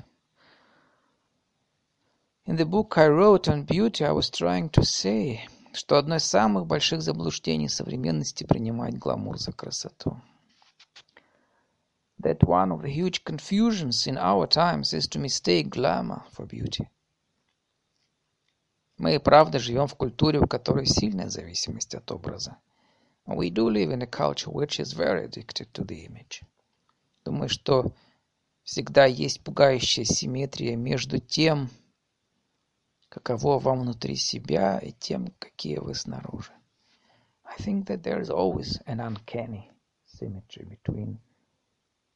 [2.48, 5.42] In the book I wrote on beauty, I was trying to say,
[5.74, 10.20] что одно из самых больших заблуждений современности принимать гламур за красоту.
[12.22, 16.88] That one of the huge confusions in our times is to mistake glamour for beauty.
[18.98, 22.58] Мы и правда живем в культуре, у которой сильная зависимость от образа.
[23.26, 26.44] We do live in a culture which is very addicted to the image.
[27.26, 27.94] Думаю, что
[28.64, 31.70] всегда есть пугающая симметрия между тем,
[33.10, 36.52] каково вам внутри себя, и тем, какие вы снаружи.
[37.44, 39.70] I think that there is always an uncanny
[40.06, 41.20] symmetry between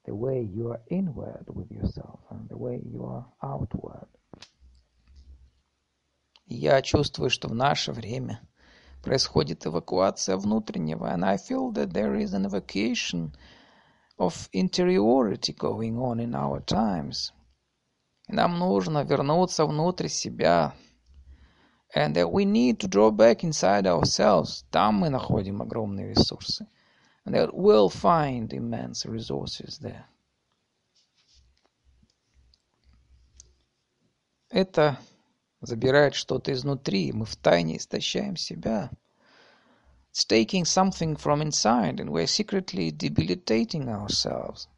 [0.06, 4.08] the way you are inward with yourself and the way you are outward.
[6.48, 8.40] Я чувствую, что в наше время
[9.02, 13.34] происходит эвакуация внутреннего, and I feel that there is an evacuation
[14.18, 17.32] of interiority going on in our times.
[18.28, 20.76] И нам нужно вернуться внутрь себя,
[21.96, 24.66] and that we need to draw back inside ourselves.
[24.70, 26.68] Там мы находим огромные ресурсы.
[27.26, 30.06] And that we'll find immense resources there.
[34.52, 34.98] Это
[35.62, 38.92] забирает что-то изнутри, мы втайне истощаем себя.
[40.14, 44.70] It's taking something from inside, and we're secretly debilitating ourselves.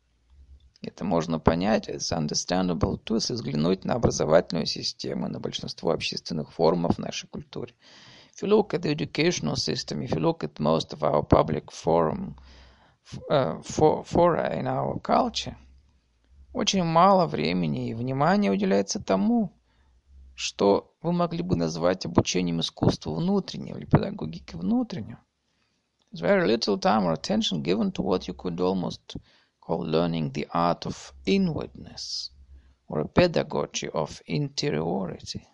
[0.82, 6.96] Это можно понять, it's understandable too, если взглянуть на образовательную систему, на большинство общественных форумов
[6.96, 7.76] в нашей культуре.
[8.37, 11.71] If you look at the educational system, if you look at most of our public
[11.71, 12.37] forum,
[13.31, 15.57] uh, for, fora in our culture,
[16.53, 19.53] очень мало времени и внимания уделяется тому,
[20.35, 25.21] что вы могли бы назвать обучением искусству внутреннего или педагогики внутреннего.
[26.13, 29.17] There's very little time or attention given to what you could almost
[29.61, 32.31] call learning the art of inwardness
[32.87, 35.47] or a pedagogy of interiority.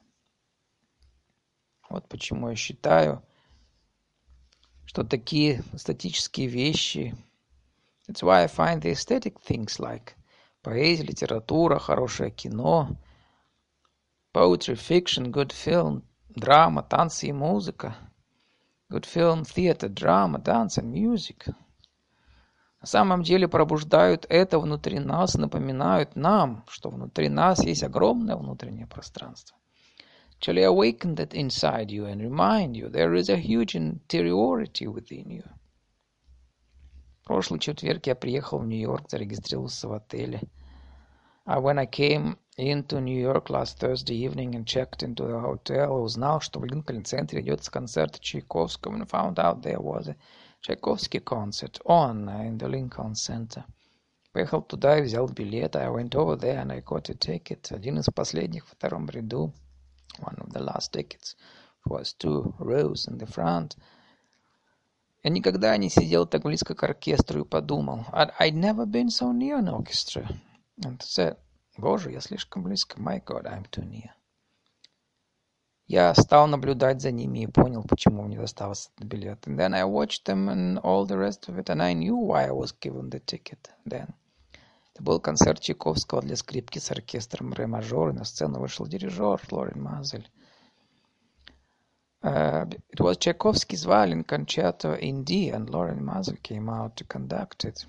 [1.94, 3.24] Вот почему я считаю,
[4.86, 7.16] что такие статические вещи
[8.08, 10.16] That's why I find the aesthetic things like
[10.62, 12.90] поэзия, литература, хорошее кино–
[14.34, 17.96] Poetry, fiction, good film, драма, танцы и музыка.
[18.90, 21.54] Good film, theater, drama, dance and music.
[22.82, 28.88] На самом деле пробуждают это внутри нас, напоминают нам, что внутри нас есть огромное внутреннее
[28.88, 29.56] пространство.
[30.43, 35.45] Actually awaken that inside you and remind you there is a huge interiority within you.
[37.23, 40.41] В прошлый четверг я приехал в Нью-Йорк, зарегистрировался в отеле.
[41.47, 46.03] Uh, when I came into New York last Thursday evening and checked into the hotel.
[46.03, 50.17] Узнал, что в Линкольн-центре идет концерт Чайковского and found out there was a
[50.61, 53.65] Tchaikovsky concert on in the Lincoln Center.
[54.33, 55.77] Поехал туда и взял билет.
[55.77, 57.73] I went over there and I got a ticket.
[57.73, 59.55] Один из последних в втором ряду.
[60.19, 61.37] One of the last tickets
[61.85, 63.77] was two rows in the front.
[65.23, 68.05] Я никогда не сидел так близко к оркестру и подумал.
[68.13, 70.29] I'd, I'd never been so near an orchestra.
[70.85, 71.37] And said,
[71.77, 73.01] Боже, я слишком близко.
[73.01, 74.11] My God, I'm too near.
[75.87, 79.47] Я стал наблюдать за ними и понял, почему мне достался этот билет.
[79.47, 82.47] And then I watched them and all the rest of it, and I knew why
[82.47, 84.15] I was given the ticket then.
[84.94, 89.42] Это был концерт Чайковского для скрипки с оркестром ре мажор, и на сцену вышел дирижер
[89.50, 90.30] Лорен Мазель.
[92.22, 97.66] Uh, it was Tchaikovsky's violin concerto in D, and Lauren Mazel came out to conduct
[97.66, 97.86] it.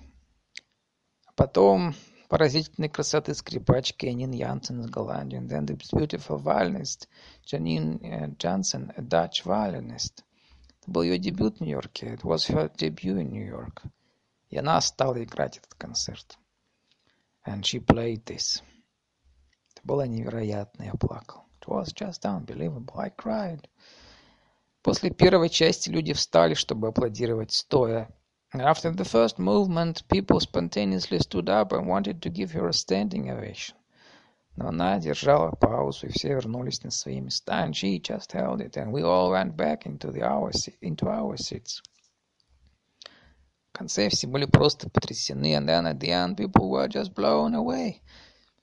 [1.35, 1.93] Потом
[2.27, 7.07] поразительной красоты скрипачки Энин Янсен из Голландии, and then this beautiful violinist
[7.45, 10.23] Janine Jansen, a Dutch violinist.
[10.81, 12.15] Это был ее дебют в Нью-Йорке.
[12.15, 13.83] It was her debut in New York.
[14.49, 16.37] И она стала играть этот концерт.
[17.46, 18.62] And she played this.
[19.72, 21.46] Это было невероятно, я плакал.
[21.60, 22.94] It was just unbelievable.
[22.96, 23.68] I cried.
[24.82, 28.08] После первой части люди встали, чтобы аплодировать стоя.
[28.54, 33.30] After the first movement, people spontaneously stood up and wanted to give her a standing
[33.30, 33.76] ovation.
[34.56, 38.76] Но она держала паузу, и все вернулись на свои места, and she just held it,
[38.76, 40.50] and we all went back into, the our,
[40.80, 41.80] into our seats.
[43.75, 48.01] Конце все были просто потрясены, and then at the end people were just blown away.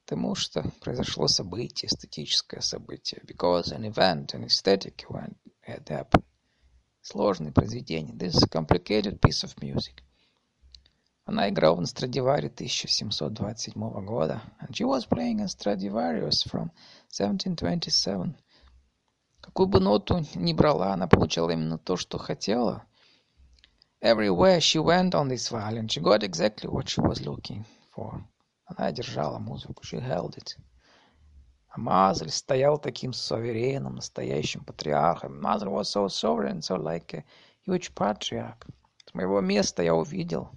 [0.07, 3.21] Потому что произошло событие, эстетическое событие.
[3.27, 6.25] Because an event, an aesthetic event had happened.
[7.03, 8.15] Сложное произведение.
[8.17, 10.03] This is a complicated piece of music.
[11.27, 14.43] Она играла на Страдивари 1727 года.
[14.63, 16.71] And she was playing a Stradivarius from
[17.11, 18.35] 1727.
[19.43, 22.87] Какую бы ноту ни брала, она получала именно то, что хотела.
[24.02, 28.24] Everywhere she went on this violin, she got exactly what she was looking for.
[28.66, 29.84] Она держала музыку.
[29.84, 30.56] She held it.
[31.70, 35.42] А Мазель стоял таким суверенным, настоящим патриархом.
[35.42, 37.24] Мазель was so sovereign, so like a
[37.66, 38.68] huge patriarch.
[39.06, 40.50] С моего места я увидел,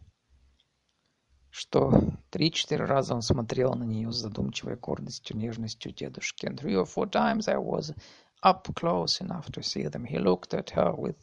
[1.51, 1.93] что
[2.31, 6.47] три-четыре раза он смотрел на нее с задумчивой гордостью, нежностью дедушки.
[6.47, 7.95] And three or four times I was
[8.43, 10.05] up close enough to see them.
[10.05, 11.17] He looked at her with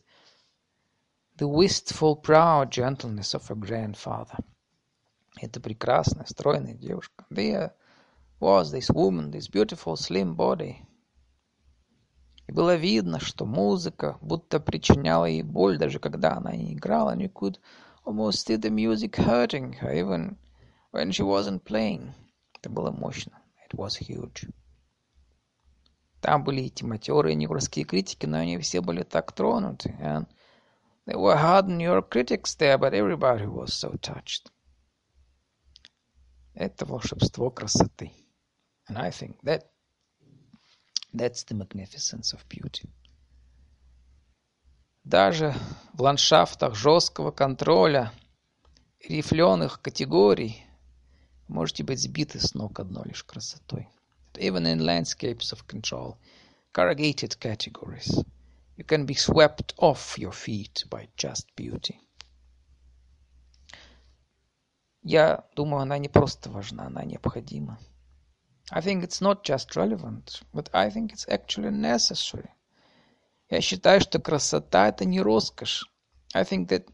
[1.37, 4.39] the wistful, proud gentleness of a grandfather.
[5.41, 7.25] Эта прекрасная, стройная девушка.
[7.31, 7.73] There
[8.41, 10.85] was this woman, this beautiful slim body.
[12.47, 17.15] И было видно, что музыка будто причиняла ей боль, даже когда она не играла.
[17.15, 17.59] And you could
[18.05, 20.37] almost see the music hurting her, even
[20.93, 22.13] when she wasn't playing.
[22.59, 23.41] Это было мощно.
[23.67, 24.53] It was huge.
[26.21, 29.97] Там были эти матерые нью-йоркские критики, но они все были так тронуты.
[30.01, 30.27] And
[31.07, 34.51] there were hard New York critics there, but everybody was so touched.
[36.55, 38.11] Это волшебство красоты.
[38.89, 39.71] And I think that
[41.15, 42.89] that's the magnificence of beauty.
[45.05, 45.55] Даже
[45.95, 48.13] в ландшафтах жесткого контроля
[49.01, 50.65] и рифленых категорий
[51.49, 53.89] можете быть сбиты с ног одной лишь красотой.
[54.39, 56.17] even in landscapes of control,
[56.73, 58.19] corrugated categories,
[58.77, 61.99] you can be swept off your feet by just beauty.
[65.03, 67.79] Я думаю, она не просто важна, она необходима.
[68.71, 72.51] I think it's not just relevant, but I think it's actually necessary.
[73.51, 75.85] Я считаю, что красота– это не роскошь.
[76.33, 76.89] I think that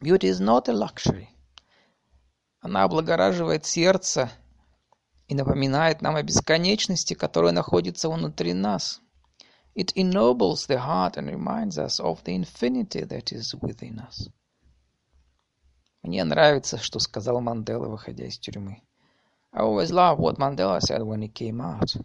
[0.00, 1.28] beauty is not a luxury.
[2.60, 4.30] Она облагораживает сердце
[5.26, 9.00] и напоминает нам о бесконечности, которая находится внутри нас.
[9.74, 14.28] It ennobles the heart and reminds us of the infinity that is within us.
[16.02, 18.82] Мне нравится, что сказал Мандела, выходя из тюрьмы.
[19.52, 21.96] I always love what Mandela said when he came out.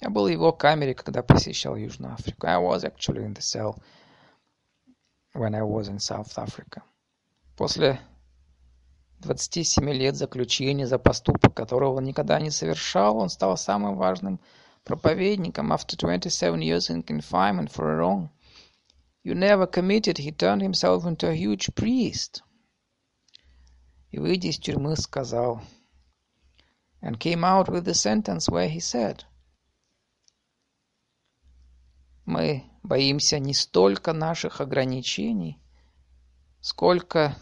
[0.00, 2.46] Я был в его камере, когда посещал Южную Африку.
[2.46, 3.78] I was actually in the cell
[5.34, 6.82] when I was in South Africa.
[7.56, 8.00] После
[9.20, 14.40] 27 лет заключения за поступок, которого он никогда не совершал, он стал самым важным
[14.84, 15.72] проповедником.
[15.72, 18.30] After 27 years in confinement for a wrong
[19.22, 22.42] you never committed, he turned himself into a huge priest.
[24.10, 25.62] И, выйдя из тюрьмы, сказал,
[27.00, 29.24] and came out with the sentence where he said,
[32.24, 35.60] мы боимся не столько наших ограничений,
[36.60, 37.36] сколько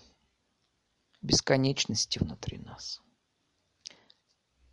[1.22, 3.00] бесконечности внутри нас.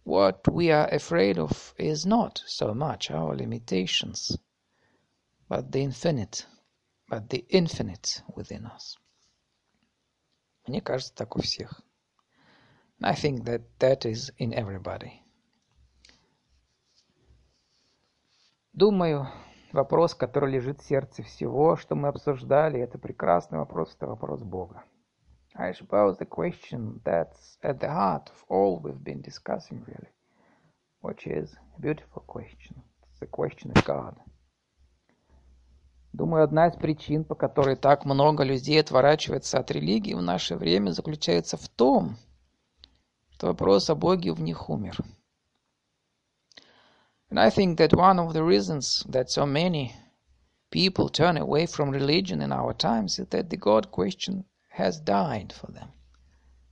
[0.06, 4.38] What we are afraid of is not so much our limitations,
[5.50, 6.46] but the infinite,
[7.10, 8.98] but the infinite within us.
[10.68, 11.82] Мне кажется, так у всех.
[13.02, 15.24] I think that that is in everybody.
[18.74, 19.28] Думаю,
[19.74, 24.84] вопрос, который лежит в сердце всего, что мы обсуждали, это прекрасный вопрос, это вопрос Бога.
[25.57, 30.11] I suppose the question that's at the heart of all we've been discussing, really,
[31.01, 32.83] which is a beautiful question.
[33.03, 34.17] It's the question of God.
[36.13, 40.91] Думаю, одна из причин, по которой так много людей отворачивается от религии в наше время,
[40.91, 42.17] заключается в том,
[43.33, 44.99] что вопрос о Боге в них умер.
[47.31, 49.93] And I think that one of the reasons that so many
[50.71, 54.45] people turn away from religion in our times is that the God question
[54.78, 55.90] has died for them.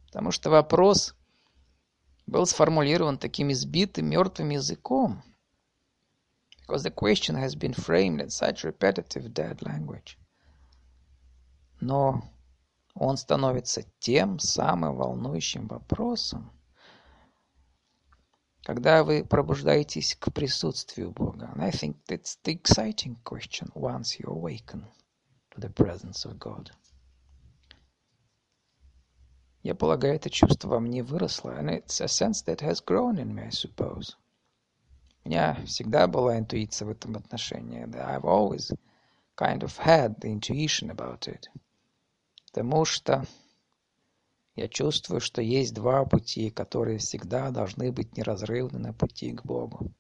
[0.08, 1.16] Потому что вопрос
[2.28, 5.24] был сформулирован таким избитым, мертвым языком.
[6.62, 10.18] Because the question has been framed in such repetitive dead language.
[11.80, 12.24] Но
[12.96, 16.52] он становится тем самым волнующим вопросом,
[18.64, 21.52] когда вы пробуждаетесь к присутствию Бога.
[21.56, 24.86] And I think that's the exciting question once you awaken
[25.52, 26.72] to the presence of God.
[29.64, 33.34] Я полагаю, это чувство во мне выросло, and it's a sense that has grown in
[33.34, 34.18] me, I suppose.
[35.24, 37.86] У меня всегда была интуиция в этом отношении.
[37.86, 38.74] I've always
[39.38, 41.48] kind of had the intuition about it.
[42.52, 43.26] Потому что
[44.56, 49.94] я чувствую, что есть два пути, которые всегда должны быть неразрывны на пути к Богу.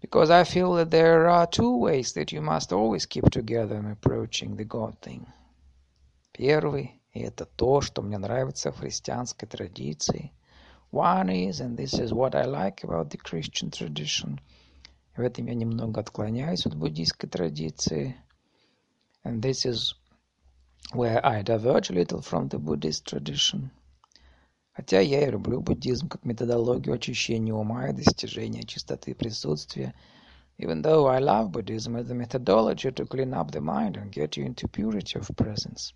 [0.00, 3.90] Because I feel that there are two ways that you must always keep together in
[3.90, 5.26] approaching the God thing.
[6.32, 10.32] Первый И это то, что мне нравится в христианской традиции.
[10.92, 14.40] One is, and this is what I like about the Christian tradition.
[15.16, 18.16] В этом я немного отклоняюсь от буддийской традиции.
[19.24, 19.94] And this is
[20.94, 23.70] where I diverge a little from the Buddhist tradition.
[24.72, 29.92] Хотя я и люблю буддизм как методологию очищения ума и достижения чистоты присутствия,
[30.56, 34.36] even though I love Buddhism as a methodology to clean up the mind and get
[34.36, 35.94] you into purity of presence.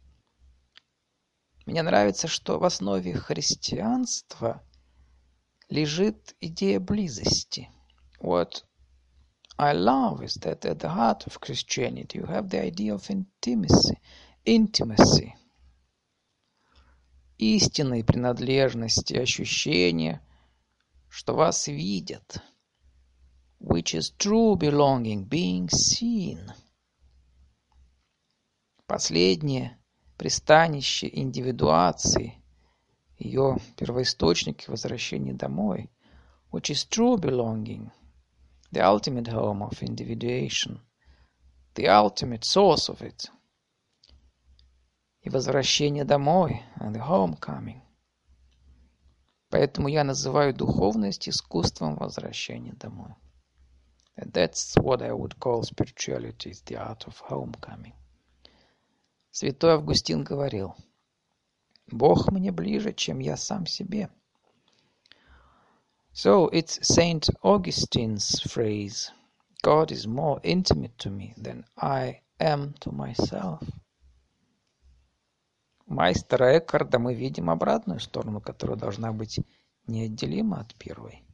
[1.67, 4.63] Мне нравится, что в основе христианства
[5.69, 7.71] лежит идея близости.
[8.21, 8.65] What
[9.59, 13.99] I love is that at the heart of Christianity you have the idea of intimacy,
[14.45, 15.35] intimacy,
[17.39, 20.21] истинной принадлежности, ощущения,
[21.09, 22.43] что вас видят,
[23.61, 26.51] which is true belonging, being seen.
[28.87, 29.79] Последнее
[30.23, 32.41] пристанище индивидуации,
[33.18, 35.91] ее первоисточник возвращения домой,
[36.53, 37.91] which is true belonging,
[38.70, 40.79] the ultimate home of individuation,
[41.75, 43.33] the ultimate source of it,
[45.23, 47.81] и возвращение домой, and the homecoming.
[49.51, 53.16] Поэтому я называю духовность искусством возвращения домой.
[54.16, 57.95] And that's what I would call spirituality, is the art of homecoming.
[59.33, 60.76] Святой Августин говорил,
[61.91, 64.11] «Бог мне ближе, чем я сам себе».
[66.12, 69.11] So it's Saint Augustine's phrase,
[69.62, 73.62] God is more intimate to me than I am to myself.
[75.87, 79.41] Майстера Эккарда мы видим обратную сторону, которая должна быть
[79.87, 81.24] неотделима от первой.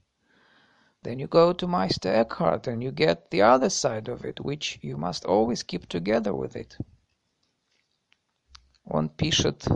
[1.02, 4.78] Then you go to Meister Eckhart and you get the other side of it, which
[4.82, 6.78] you must always keep together with it.
[8.90, 9.66] Он пишет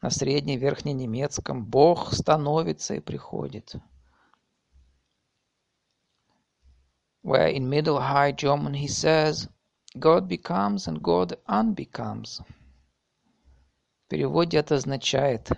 [0.00, 3.74] на средне-верхненемецком «Бог становится и приходит».
[7.22, 9.48] Where in Middle High German he says
[9.94, 12.40] God becomes and God unbecomes.
[14.04, 15.50] В переводе это означает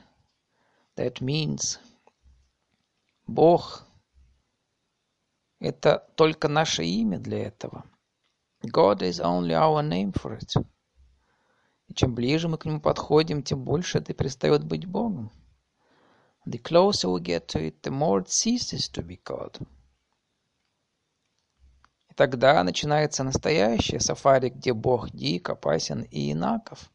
[0.96, 1.78] that means
[3.26, 3.84] Бог–
[5.60, 7.84] это только наше имя для этого.
[8.64, 10.54] God is only our name for it.
[11.92, 15.30] И чем ближе мы к нему подходим, тем больше это перестает быть Богом.
[16.46, 19.60] The closer we get to it, the more it ceases to be God.
[22.08, 26.90] И тогда начинается настоящее сафари, где Бог дик, опасен и инаков.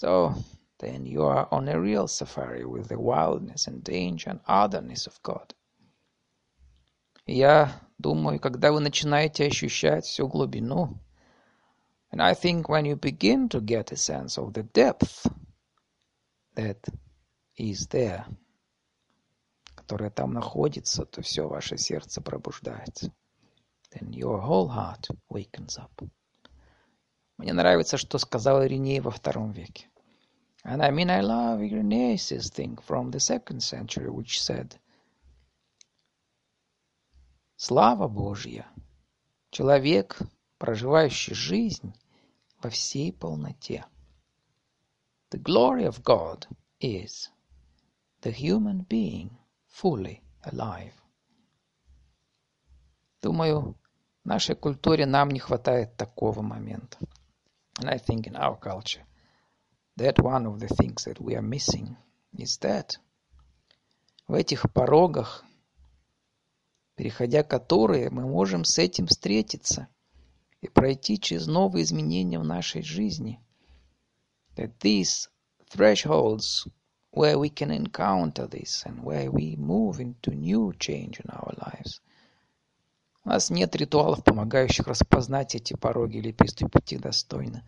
[0.00, 0.34] So,
[0.78, 5.20] then you are on a real safari with the wildness and danger and otherness of
[5.24, 5.56] God.
[7.26, 11.00] я думаю, когда вы начинаете ощущать всю глубину,
[12.12, 15.26] And I think when you begin to get a sense of the depth
[16.54, 16.86] that
[17.56, 18.26] is there,
[19.74, 23.10] которая там находится, то все ваше сердце пробуждается.
[23.90, 26.06] Then your whole heart wakens up.
[27.38, 29.88] Мне нравится, что сказал Ириней во втором веке.
[30.64, 34.78] And I mean, I love Irenaeus' thing from the second century, which said,
[37.56, 38.66] Слава Божья!
[39.50, 40.18] Человек,
[40.58, 41.94] проживающий жизнь,
[42.62, 43.84] во всей полноте.
[45.30, 46.46] The glory of God
[46.80, 47.30] is
[48.20, 49.30] the human being
[49.66, 50.92] fully alive.
[53.20, 53.76] Думаю,
[54.24, 56.98] в нашей культуре нам не хватает такого момента.
[57.80, 59.04] And I think in our culture
[59.96, 61.96] that one of the things that we are missing
[62.32, 62.98] is that
[64.28, 65.44] в этих порогах,
[66.94, 69.88] переходя которые, мы можем с этим встретиться–
[70.62, 73.40] и пройти через новые изменения в нашей жизни.
[74.56, 75.28] That these
[75.68, 76.68] thresholds
[77.10, 82.00] where we can encounter this and where we move into new change in our lives.
[83.24, 87.64] У нас нет ритуалов, помогающих распознать эти пороги или приступить их достойно.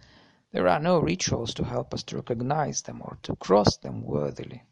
[0.52, 4.62] There are no rituals to help us to recognize them or to cross them worthily.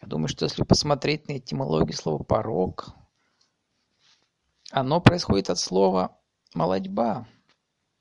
[0.00, 2.88] Я думаю, что если посмотреть на этимологию слова «порог»,
[4.72, 6.18] оно происходит от слова
[6.54, 7.26] Молодьба.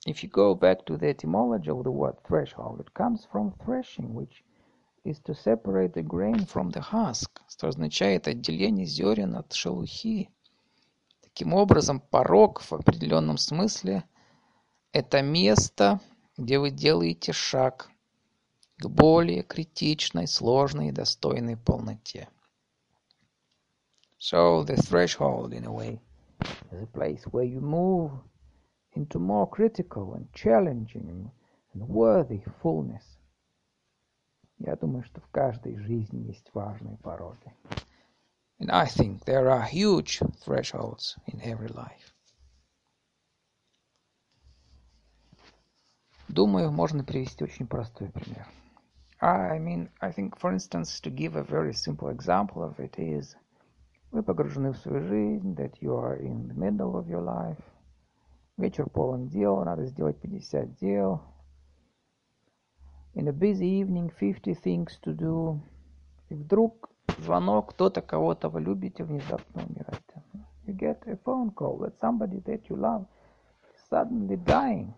[0.05, 4.13] If you go back to the etymology of the word threshold, it comes from threshing,
[4.13, 4.43] which
[5.05, 10.29] is to separate the grain from the husk, что означает отделение зерен от шелухи.
[11.21, 14.03] Таким образом, порог в определенном смысле–
[14.91, 16.01] это место,
[16.37, 17.89] где вы делаете шаг
[18.77, 22.27] к более критичной, сложной и достойной полноте.
[24.19, 26.01] So the threshold, in a way,
[26.71, 28.11] is a place where you move
[28.92, 31.30] into more critical and challenging
[31.74, 33.04] and worthy fullness.
[34.58, 37.52] Я думаю, что в каждой жизни есть важные пороги.
[38.58, 42.14] And I think there are huge thresholds in every life.
[46.28, 48.46] Думаю, можно привести очень простой пример.
[49.20, 53.36] I mean, I think, for instance, to give a very simple example of it is,
[54.10, 57.62] вы погружены в свою жизнь, that you are in the middle of your life,
[58.57, 61.21] Вечер полон дел, надо сделать 50 дел.
[63.13, 65.59] In a busy evening, 50 things to do.
[66.29, 70.01] И вдруг звонок, кто-то кого-то вы любите, внезапно умирает.
[70.65, 73.07] You get a phone call that somebody that you love
[73.73, 74.93] is suddenly dying.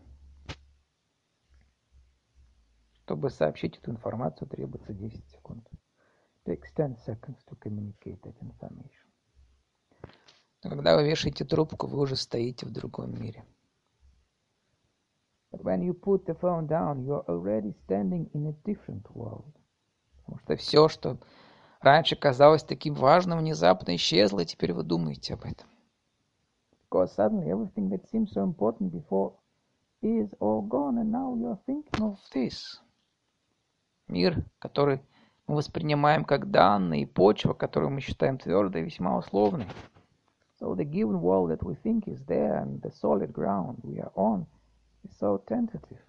[3.06, 5.68] Чтобы сообщить эту информацию, требуется 10 секунд.
[6.46, 9.03] It takes 10 seconds to communicate that information.
[10.64, 13.44] Но когда вы вешаете трубку, вы уже стоите в другом мире.
[15.52, 19.54] But when you put the phone down, you're already standing in a different world.
[20.18, 21.18] Потому что все, что
[21.82, 25.68] раньше казалось таким важным, внезапно исчезло, и теперь вы думаете об этом.
[26.90, 29.34] Because suddenly everything that seemed so important before
[30.02, 32.80] is all gone, and now you're thinking of this.
[34.08, 35.02] Мир, который
[35.46, 39.68] мы воспринимаем как данные, и почва, которую мы считаем твердой, весьма условной.
[40.63, 44.13] So the given world that we think is there and the solid ground we are
[44.17, 44.47] on
[45.05, 46.03] is so tentative.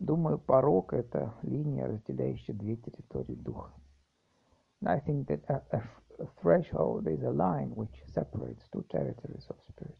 [0.00, 3.72] Думаю, порог – это линия, разделяющая две территории духа.
[4.80, 5.82] And I think that a, a,
[6.22, 9.98] a threshold is a line which separates two territories of spirit.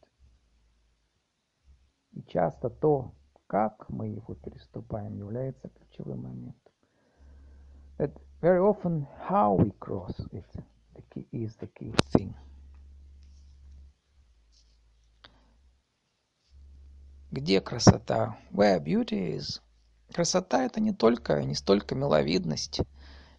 [2.12, 3.12] И часто то,
[3.46, 6.72] как мы его переступаем, является ключевым моментом.
[7.98, 10.64] That very often how we cross it
[11.15, 12.33] key, is the key thing.
[17.31, 18.37] Где красота?
[18.51, 19.61] Where beauty is.
[20.13, 22.81] Красота это не только, не столько миловидность.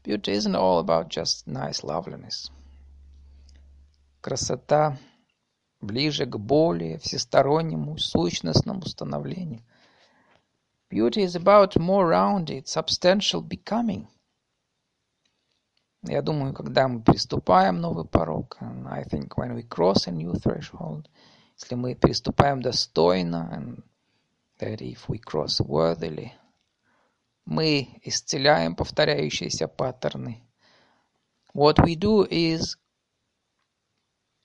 [0.04, 2.50] Beauty isn't all about just nice loveliness.
[4.20, 4.98] Красота
[5.80, 9.62] ближе к более всестороннему сущностному становлению.
[10.90, 14.06] Beauty is about more rounded, substantial becoming.
[16.08, 20.32] Я думаю, когда мы приступаем новый порог, and I think when we cross a new
[20.34, 21.06] threshold,
[21.58, 23.82] если мы переступаем достойно, and
[24.60, 26.30] that if we cross worthily,
[27.44, 30.42] мы исцеляем повторяющиеся паттерны.
[31.52, 32.76] What we do is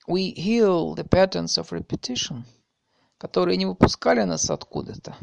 [0.08, 2.44] we heal the patterns of repetition,
[3.18, 5.16] которые не выпускали нас откуда-то.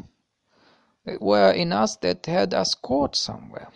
[1.04, 3.68] Were in us that had us caught somewhere.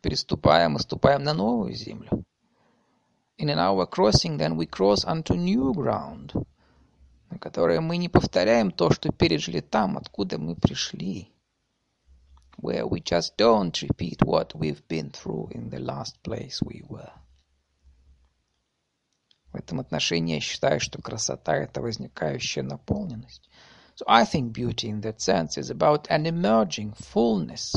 [0.00, 2.24] Переступаем и ступаем на новую землю.
[3.38, 6.32] And in our crossing, then we cross onto new ground,
[7.30, 11.32] на которой мы не повторяем то, что пережили там, откуда мы пришли.
[12.56, 17.10] Where we just don't repeat what we've been through in the last place we were.
[19.52, 23.48] В этом отношении я считаю, что красота – это возникающая наполненность.
[23.96, 27.74] So I think beauty in that sense is about an emerging fullness,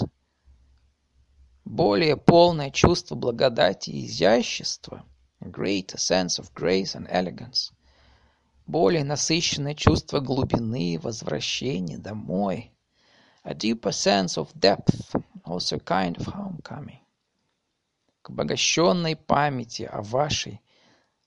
[1.64, 5.04] более полное чувство благодати и изящества–
[5.50, 7.72] greater sense of grace and elegance,
[8.66, 12.72] более насыщенное чувство глубины, возвращения домой,
[13.42, 17.00] a deeper sense of depth, also kind of homecoming,
[18.22, 20.60] к обогащенной памяти о вашей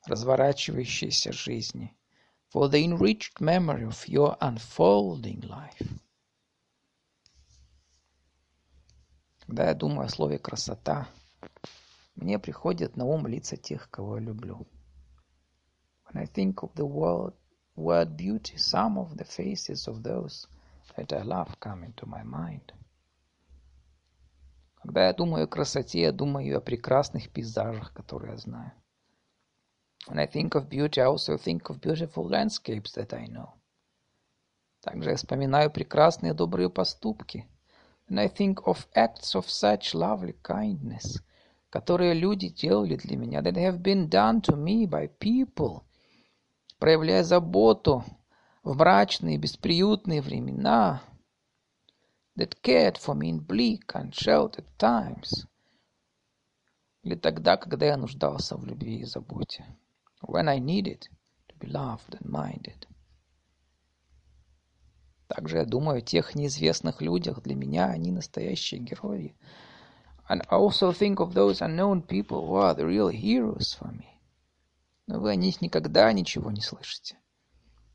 [0.06, 1.94] разворачивающейся жизни,
[2.48, 6.05] for the enriched memory of your unfolding life.
[9.46, 11.08] Когда я думаю о слове «красота»,
[12.16, 14.66] мне приходят на ум лица тех, кого я люблю.
[16.06, 17.34] When I think of the word,
[17.76, 20.48] word beauty, some of the faces of those
[20.96, 22.74] that I love come into my mind.
[24.82, 28.72] Когда я думаю о красоте, я думаю о прекрасных пейзажах, которые я знаю.
[30.08, 33.54] When I think of beauty, I also think of beautiful landscapes that I know.
[34.82, 37.48] Также я вспоминаю прекрасные добрые поступки.
[38.09, 41.31] And I think of acts of such lovely kindness –
[41.71, 45.85] которые люди делали для меня, that have been done to me by people,
[46.79, 48.05] проявляя заботу
[48.65, 51.01] в мрачные, бесприютные времена,
[52.37, 55.47] that cared for me in bleak, unsheltered times,
[57.03, 59.65] или тогда, когда я нуждался в любви и заботе,
[60.23, 61.09] when I needed
[61.49, 62.87] to be loved and minded.
[65.28, 67.42] Также я думаю о тех неизвестных людях.
[67.42, 69.36] Для меня они настоящие герои.
[70.30, 74.06] And also think of those unknown people who are the real heroes for me.
[75.08, 77.18] Но вы о них никогда ничего не слышите.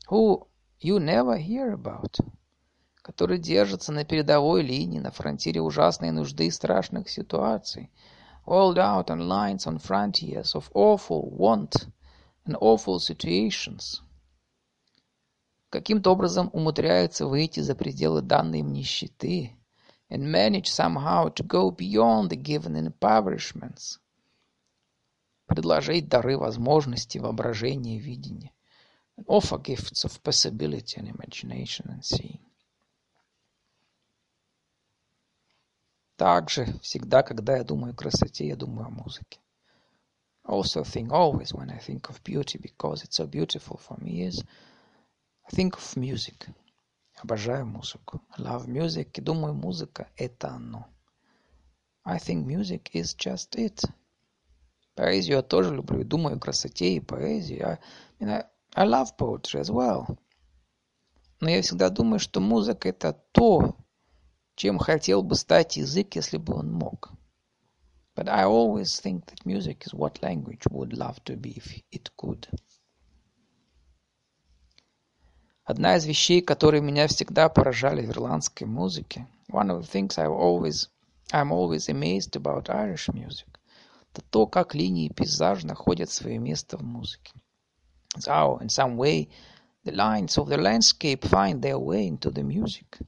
[0.09, 0.47] Who
[0.81, 2.19] you never hear about.
[3.01, 7.89] Которые держатся на передовой линии, на фронтире ужасной нужды и страшных ситуаций.
[8.45, 11.87] All out on lines on frontiers of awful want
[12.45, 14.01] and awful situations.
[15.71, 19.55] Каким-то образом умудряются выйти за пределы данной им нищеты
[20.09, 23.97] and manage somehow to go beyond the given impoverishments.
[25.45, 28.51] Предложить дары возможности, воображения, видения.
[29.15, 32.41] And offer gifts of possibility and imagination and seeing.
[36.17, 39.39] Также всегда, когда я думаю о красоте, я думаю о музыке.
[40.43, 44.43] Also think always when I think of beauty, because it's so beautiful for me, is
[45.48, 46.48] I think of music.
[47.22, 48.20] Обожаю музыку.
[48.36, 49.10] I love music.
[49.14, 50.86] И думаю, музыка — это оно.
[52.04, 53.84] I think music is just it.
[54.94, 56.00] Поэзию я тоже люблю.
[56.00, 57.60] И думаю о красоте и поэзии.
[57.60, 57.78] I, I,
[58.20, 58.44] mean, I,
[58.74, 60.18] I love poetry as well.
[61.40, 63.76] Но я всегда думаю, что музыка — это то,
[64.54, 67.12] чем хотел бы стать язык, если бы он мог.
[68.14, 72.10] But I always think that music is what language would love to be if it
[72.16, 72.48] could.
[75.71, 80.27] Одна из вещей, которые меня всегда поражали в ирландской музыке, one of the things I
[80.27, 80.89] always,
[81.31, 83.47] I'm always amazed about Irish music,
[84.11, 87.31] это то, как линии и пейзаж находят свое место в музыке.
[88.17, 89.29] So, in some way,
[89.85, 93.01] the lines of the landscape find their way into the music.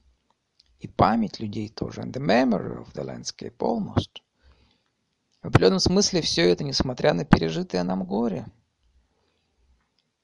[0.80, 4.22] И память людей тоже, and the memory of the landscape almost.
[5.42, 8.46] В определенном смысле все это, несмотря на пережитое нам горе–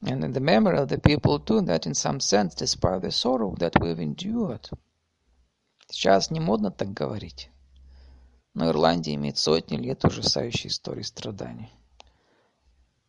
[0.06, 3.56] and in the memory of the people too, that in some sense, despite the sorrow
[3.60, 4.70] that we've endured.
[5.90, 7.50] Сейчас не модно так говорить,
[8.54, 11.72] но Ирландия имеет сотни лет ужасающей истории страданий.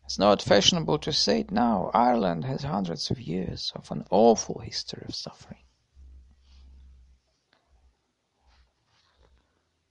[0.04, 1.90] It's not fashionable to say it now.
[1.92, 5.62] Ireland has hundreds of years of an awful history of suffering.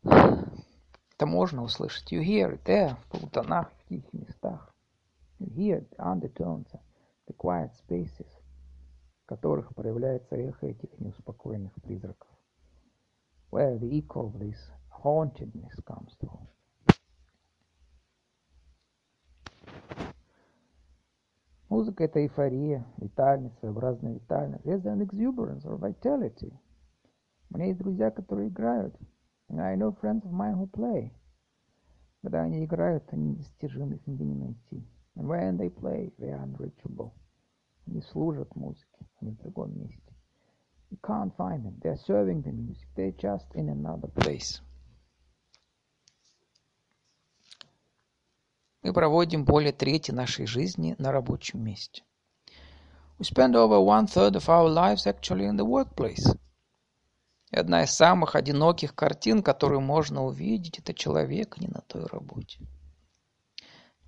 [0.03, 2.11] Это можно услышать.
[2.11, 4.73] You hear it there, в полутонах, в тихих местах.
[5.39, 6.67] You hear the undertones
[7.30, 8.28] The quiet spaces,
[9.22, 12.28] в которых проявляется эхо этих неуспокоенных призраков,
[13.50, 14.58] where the echo of this
[14.90, 16.46] hauntedness comes through.
[21.68, 24.64] Музыка— это эйфория, витальность, своеобразная витальность.
[24.64, 26.52] There's an exuberance or vitality.
[27.48, 28.96] У меня есть друзья, которые играют.
[29.48, 31.12] And I know friends of mine who play.
[32.22, 34.84] Когда они играют, они недостижимы, их нигде не найти.
[35.16, 37.12] And when they play, they are unreachable.
[37.86, 40.14] Они служат музыке, они в другом месте.
[40.90, 41.78] You can't find them.
[41.80, 42.88] They're serving the music.
[42.96, 44.60] They're just in another place.
[48.82, 52.02] Мы проводим более трети нашей жизни на рабочем месте.
[53.18, 56.34] We spend over one third of our lives actually in the workplace.
[57.50, 62.60] И одна из самых одиноких картин, которую можно увидеть, это человек не на той работе.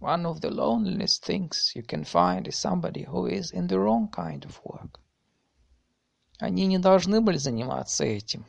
[0.02, 4.08] One of the loneliest things you can find is somebody who is in the wrong
[4.08, 4.98] kind of work.
[6.40, 8.44] Они не должны были заниматься этим.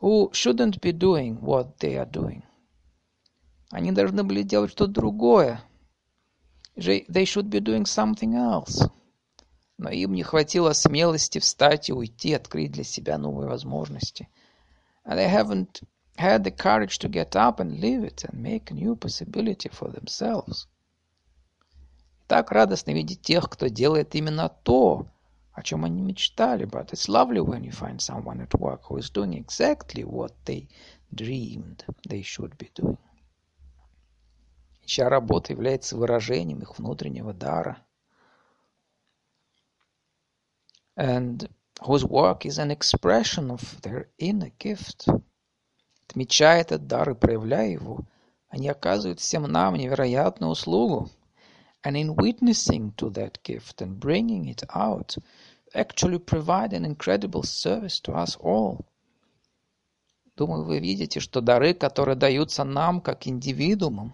[0.00, 2.42] Who shouldn't be doing what they are doing.
[3.70, 5.62] Они должны были делать что-то другое.
[6.76, 8.90] They should be doing something else.
[9.78, 14.28] Но им не хватило смелости встать и уйти, открыть для себя новые возможности.
[15.04, 15.80] And they haven't
[16.19, 19.89] had the courage to get up and live it and make a new possibility for
[19.89, 20.67] themselves.
[22.27, 25.07] Так радостно видеть тех, кто делает именно то,
[25.53, 26.65] о чем они мечтали.
[26.65, 30.67] But it's lovely when you find someone at work who is doing exactly what they
[31.13, 32.97] dreamed they should be doing.
[34.85, 37.77] Чья работа является выражением их внутреннего дара.
[40.97, 41.49] And
[41.81, 45.07] whose work is an expression of their inner gift.
[46.10, 48.00] Отмечая этот дар и проявляя его,
[48.48, 51.08] они оказывают всем нам невероятную услугу.
[51.84, 55.16] And in witnessing to that gift and bringing it out,
[55.72, 58.84] actually provide an incredible service to us all.
[60.36, 64.12] Думаю, вы видите, что дары, которые даются нам как индивидуумам,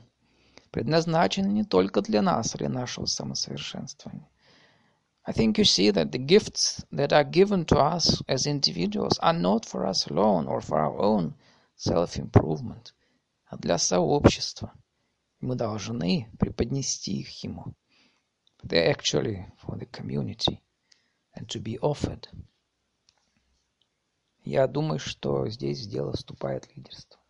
[0.72, 4.28] предназначены не только для нас, для нашего самосовершенствования.
[5.24, 9.32] I think you see that the gifts that are given to us as individuals are
[9.32, 11.32] not for us alone or for our own
[11.76, 12.94] self-improvement,
[13.46, 14.72] а для сообщества.
[15.40, 17.74] Мы должны преподнести их ему.
[18.62, 20.60] They're actually for the community
[21.34, 22.26] and to be offered.
[24.42, 27.20] Я думаю, что здесь в дело вступает лидерство.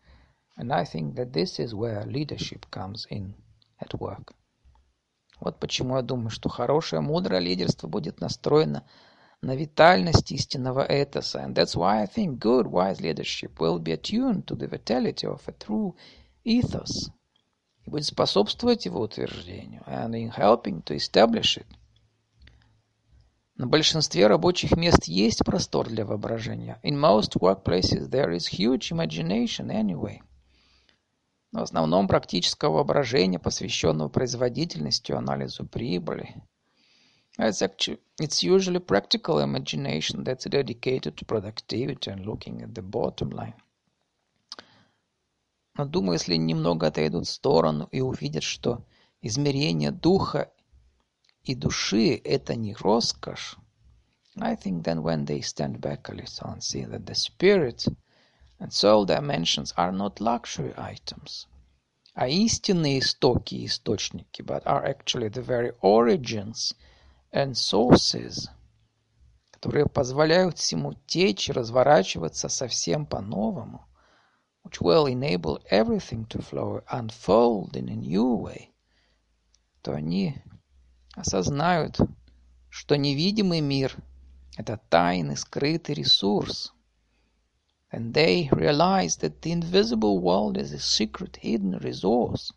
[0.57, 3.35] And I think that this is where leadership comes in
[3.81, 4.35] at work.
[5.41, 8.87] Вот почему я думаю, что хорошее, мудрое лидерство будет настроено
[9.43, 11.45] на витальность истинного этоса.
[11.45, 15.43] And that's why I think good, wise leadership will be attuned to the vitality of
[15.47, 15.95] a true
[16.45, 17.11] ethos
[17.85, 21.67] и будет способствовать его утверждению and in helping to establish it.
[23.57, 26.79] На большинстве рабочих мест есть простор для воображения.
[26.83, 30.21] In most workplaces there is huge imagination anyway.
[31.53, 36.43] Но в основном практического воображения, посвященного производительности, анализу прибыли,
[37.40, 43.32] It's actually it's usually practical imagination that's dedicated to productivity and looking at the bottom
[43.32, 43.56] line.
[45.76, 48.86] Но думаю, если немного отойдут в сторону и увидят, что
[49.22, 50.52] измерение духа
[51.44, 53.56] и души – это не роскошь,
[54.38, 57.88] I think then when they stand back a little and see that the spirit
[58.60, 61.48] and soul dimensions are not luxury items,
[62.14, 66.76] а истинные истоки и источники, but are actually the very origins
[67.37, 68.49] and sources,
[69.51, 73.87] которые позволяют всему течь и разворачиваться совсем по-новому,
[74.65, 78.71] which will enable everything to flow, unfold in a new way,
[79.83, 80.43] то они
[81.15, 82.01] осознают,
[82.71, 83.95] что невидимый мир–
[84.57, 86.73] это тайный, скрытый ресурс.
[87.93, 92.51] And they realize that the invisible world is a secret hidden resource,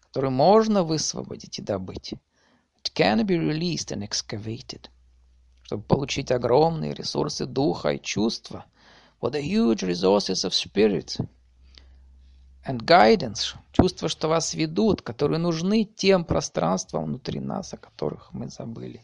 [0.00, 2.14] который можно высвободить и добыть.
[2.92, 4.88] Can be released and excavated.
[5.62, 8.66] Чтобы получить огромные ресурсы духа и чувства,
[9.20, 11.16] for the huge resources of spirit
[12.66, 18.48] and guidance, чувства, что вас ведут, которые нужны тем пространствам внутри нас, о которых мы
[18.48, 19.02] забыли.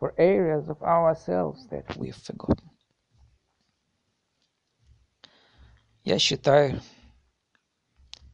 [0.00, 2.68] For areas of ourselves that we've forgotten.
[6.02, 6.82] Я считаю,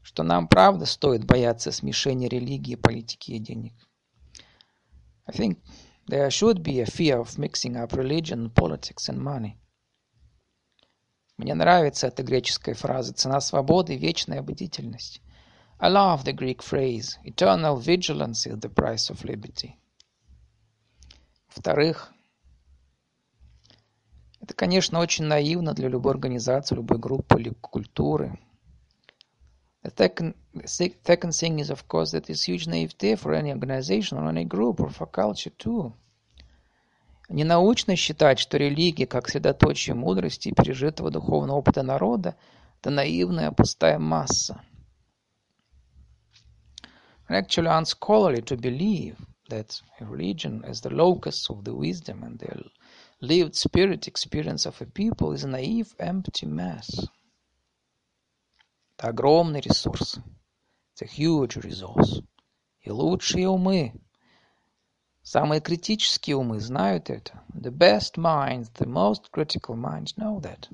[0.03, 3.75] что нам правда стоит бояться смешения религии, политики и денег.
[5.31, 5.63] I think
[6.09, 9.57] there should be a fear of mixing up religion, politics and money.
[11.37, 15.23] Мне нравится эта греческая фраза «цена свободы– вечная бдительность».
[15.79, 19.77] I love the Greek phrase «eternal vigilance is the price of liberty».
[21.55, 22.13] Во-вторых,
[24.41, 28.37] это, конечно, очень наивно для любой организации, любой группы или культуры.
[29.84, 34.18] The second, the second thing is, of course, that it's huge naivete for any organization
[34.18, 36.06] or any group or for culture too –
[37.30, 42.36] Ненаучно считать, что религия, как средоточие мудрости и пережитого духовного опыта народа,
[42.80, 44.62] это наивная пустая масса.
[47.28, 49.18] Actually unscholarly to believe
[49.50, 52.70] that religion as the locus of the wisdom and the
[53.22, 57.08] lived spirit experience of a people is a naive, empty mass.
[59.01, 60.19] Это огромный ресурс.
[60.93, 62.23] It's a huge resource.
[62.83, 63.95] И лучшие умы
[65.23, 67.43] Самые критические умы знают это.
[67.55, 70.69] The best minds, the most critical minds know that.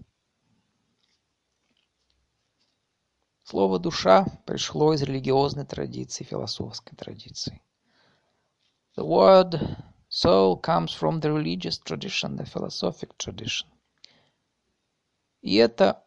[3.44, 7.62] Слово «душа» пришло из религиозной традиции, философской традиции.
[8.96, 9.60] The word
[10.08, 13.68] soul comes from the religious tradition, the philosophic tradition.
[15.42, 16.02] И это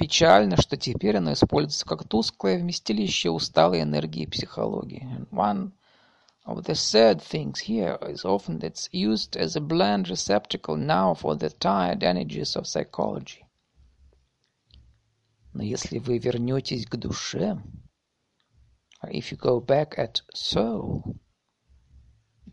[0.00, 5.06] печально, что теперь оно используется как тусклое вместилище усталой энергии психологии.
[5.30, 5.72] One
[6.46, 11.36] of the sad things here is often it's used as a bland receptacle now for
[11.36, 13.44] the tired energies of psychology.
[15.52, 17.62] Но если вы вернетесь к душе,
[19.04, 21.14] if you go back at soul,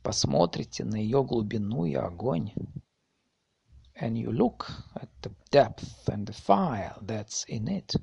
[0.03, 2.51] посмотрите на ее глубину и огонь,
[3.96, 7.94] and you look at the depth and the fire that's in it,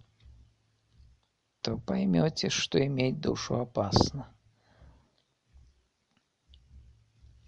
[1.61, 4.27] то поймете, что иметь душу опасно.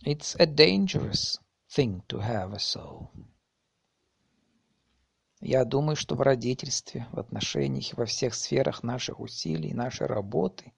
[0.04, 1.38] It's a dangerous
[1.70, 3.10] thing to have a soul.
[5.40, 10.74] Я думаю, что в родительстве, в отношениях и во всех сферах наших усилий, нашей работы,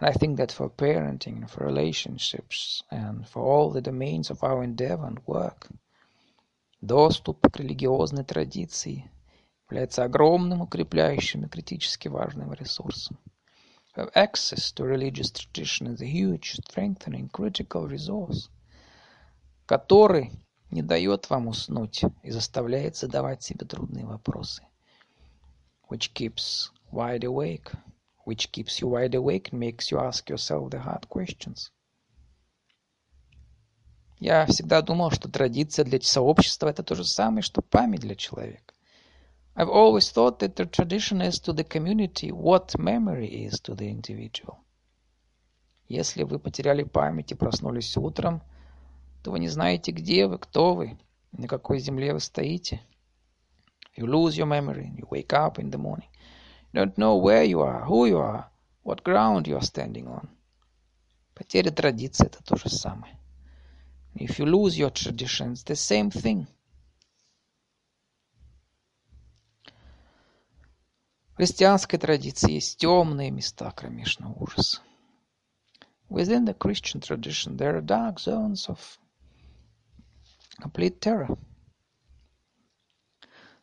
[0.00, 4.42] and I think that for parenting and for relationships and for all the domains of
[4.42, 5.68] our endeavor and work,
[6.81, 9.11] доступ к религиозной традиции
[9.69, 13.17] является огромным укрепляющим и критически важным ресурсом.
[14.15, 18.49] access to religious tradition is a huge, strengthening, critical resource,
[19.65, 20.31] который
[20.71, 24.63] не дает вам уснуть и заставляет задавать себе трудные вопросы,
[25.89, 27.73] which keeps wide awake,
[28.25, 31.71] which keeps you wide awake and makes you ask yourself the hard questions.
[34.19, 38.73] Я всегда думал, что традиция для сообщества– это то же самое, что память для человека.
[39.55, 43.89] I've always thought that the tradition is to the community what memory is to the
[43.89, 44.57] individual.
[45.87, 48.41] Если вы потеряли память и проснулись утром,
[49.23, 50.99] то вы не знаете, где вы, кто вы,
[51.31, 52.81] на какой земле вы стоите.
[53.95, 56.09] You lose your memory, you wake up in the morning.
[56.73, 58.49] You don't know where you are, who you are,
[58.83, 60.27] what ground you are standing on.
[61.33, 63.18] Потеря традиции– это то же самое.
[64.15, 66.47] If you lose your tradition, it's the same thing–
[71.39, 74.81] христианской традиции есть темные места кромешного ужаса.
[76.09, 78.99] Within the Christian tradition there are dark zones of
[80.61, 81.39] complete terror.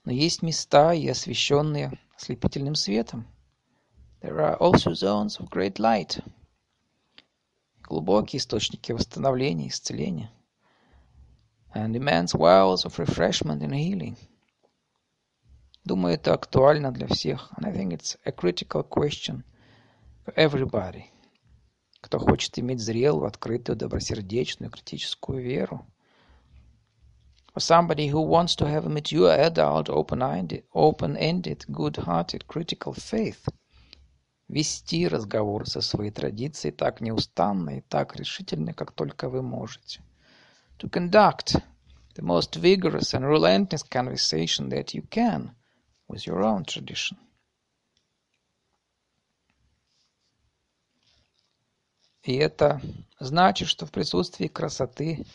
[0.06, 3.26] Но есть места и освещенные ослепительным светом.
[4.22, 6.24] There are also zones of great light.
[7.82, 10.32] Глубокие источники восстановления, исцеления.
[11.76, 14.16] And immense wells of refreshment and healing.
[15.84, 17.52] Думаю, это актуально для всех.
[17.58, 19.44] And I think it's a critical question
[20.24, 21.10] for everybody.
[22.00, 25.86] Кто хочет иметь зрелую, открытую, добросердечную, критическую веру.
[27.52, 33.46] For somebody who wants to have a mature, adult, open-ended, open-ended good-hearted, critical faith.
[34.48, 40.00] Вести разговор со своей традицией так неустанно и так решительно, как только вы можете.
[40.79, 41.55] To conduct
[42.15, 45.61] the most vigorous and relentless conversation that you can –
[46.11, 47.17] with your own tradition.
[52.23, 52.79] И это
[53.19, 55.25] значит, что в присутствии красоты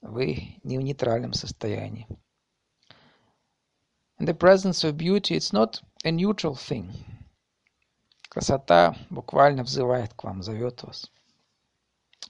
[0.00, 2.08] вы не в нейтральном состоянии.
[4.18, 6.90] In the presence of beauty, it's not a neutral thing.
[8.28, 11.10] Красота буквально взывает к вам, зовет вас.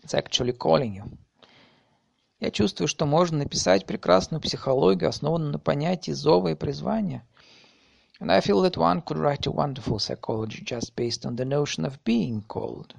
[0.03, 1.19] It's actually calling you.
[2.40, 7.26] Я чувствую, что можно написать прекрасную психологию, основанную на понятии зова и призвания,
[8.22, 11.86] And I feel that one could write a wonderful psychology just based on the notion
[11.86, 12.94] of being called.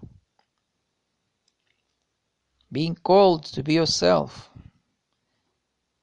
[2.73, 4.51] Being called to be yourself.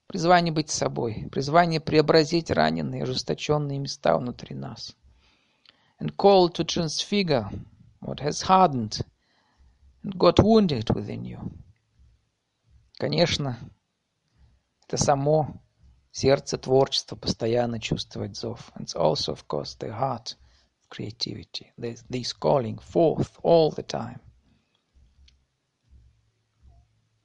[0.07, 1.27] Призвание быть собой.
[1.31, 4.95] Призвание преобразить раненые, ожесточенные места внутри нас.
[5.99, 7.49] And called to transfigure
[8.01, 9.01] what has hardened
[10.03, 11.39] and got wounded within you.
[12.97, 13.57] Конечно,
[14.87, 15.61] это само
[16.17, 18.71] Сердце творчества постоянно чувствовать зов.
[18.75, 20.35] And also, of course, the heart
[20.81, 21.71] of creativity.
[21.77, 24.19] This calling forth all the time.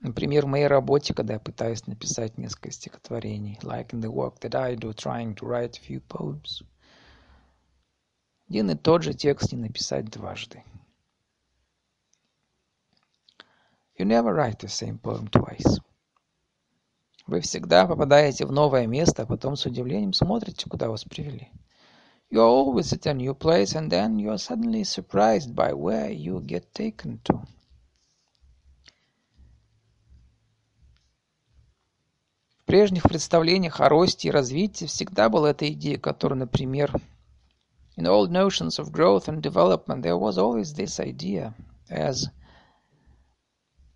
[0.00, 4.54] Например, в моей работе, когда я пытаюсь написать несколько стихотворений, like in the work that
[4.54, 6.62] I do, trying to write a few poems,
[8.46, 10.64] один и тот же текст не написать дважды.
[14.02, 15.78] You never write the same poem twice.
[17.28, 21.52] Вы всегда попадаете в новое место, а потом с удивлением смотрите, куда вас привели.
[22.28, 26.10] You are always at a new place, and then you are suddenly surprised by where
[26.10, 27.46] you get taken to.
[32.56, 36.92] В прежних представлениях о росте и развитии всегда была эта идея, которая, например,
[37.96, 41.54] in old notions of growth and development, there was always this idea
[41.88, 42.26] as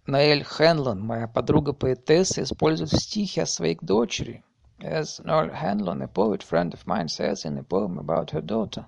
[0.06, 4.44] Наэль Хенлон, моя подруга-поэтесса, использует в стихе о своей дочери,
[4.78, 8.86] as Noel Hanlon, a poet friend of mine, says in a poem about her daughter.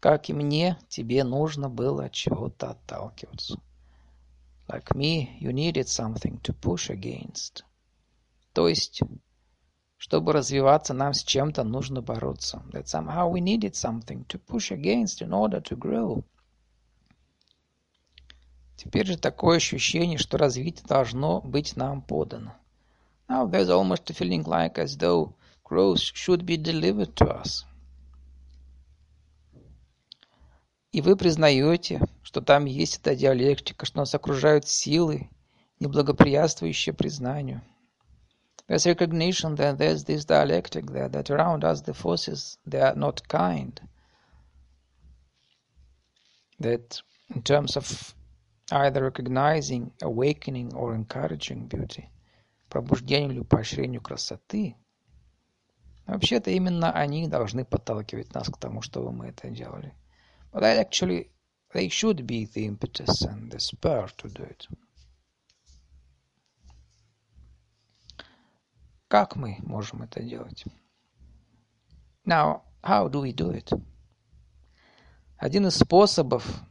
[0.00, 3.60] Как и мне, тебе нужно было от чего-то отталкиваться.
[4.66, 7.64] Like me, you needed something to push against.
[8.54, 9.02] То есть,
[9.98, 12.62] чтобы развиваться, нам с чем-то нужно бороться.
[12.72, 16.24] That somehow we needed something to push against in order to grow.
[18.76, 22.54] Теперь же такое ощущение, что развитие должно быть нам подано.
[23.28, 27.64] Now there's almost a feeling like as though growth should be delivered to us.
[30.92, 35.30] И вы признаете, что там есть эта диалектика, что нас окружают силы,
[35.80, 37.62] неблагоприятствующие признанию.
[38.68, 43.26] There's recognition that there's this dialectic there, that around us the forces, they are not
[43.26, 43.80] kind.
[46.60, 47.00] That
[47.34, 48.14] in terms of
[48.70, 52.08] either recognizing, awakening or encouraging beauty,
[52.68, 54.76] пробуждению или поощрению красоты,
[56.06, 59.94] вообще-то именно они должны подталкивать нас к тому, чтобы мы это делали.
[60.52, 61.30] But actually,
[61.72, 64.68] they should be the impetus and the spur to do it.
[69.08, 70.64] Как мы можем это делать?
[72.24, 73.70] Now, how do we do it?
[75.36, 76.62] Один из способов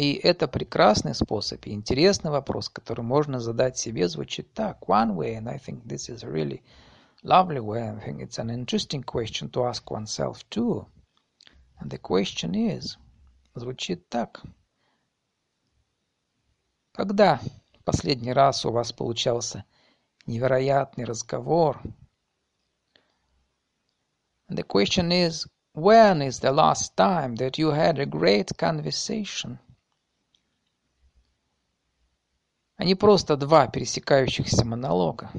[0.00, 4.88] И это прекрасный способ и интересный вопрос, который можно задать себе, звучит так.
[4.88, 6.62] One way, and I think this is a really
[7.22, 10.86] lovely way, I think it's an interesting question to ask oneself too.
[11.78, 12.96] And the question is,
[13.54, 14.42] звучит так.
[16.92, 17.38] Когда
[17.84, 19.66] последний раз у вас получался
[20.24, 21.78] невероятный разговор?
[24.48, 29.58] And the question is, when is the last time that you had a great conversation?
[32.80, 35.30] А не просто два пересекающихся монолога.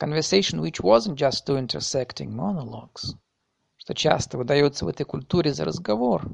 [0.00, 3.14] Conversation which wasn't just two intersecting monologues,
[3.76, 6.28] что часто выдается в этой культуре за разговор,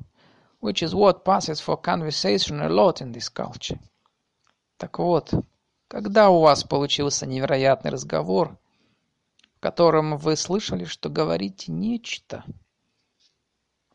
[0.63, 3.79] which is what passes for conversation a lot in this culture.
[4.79, 5.35] Так вот,
[5.87, 8.57] когда у вас получился невероятный разговор,
[9.55, 12.43] в котором вы слышали, что говорите нечто,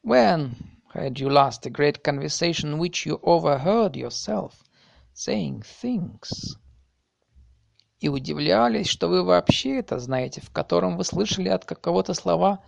[0.03, 0.52] When
[0.93, 4.64] had you last a great conversation which you overheard yourself
[5.15, 6.57] saying things?
[7.99, 12.63] И удивлялись, что вы вообще это знаете, в котором вы слышали от кого-то слова,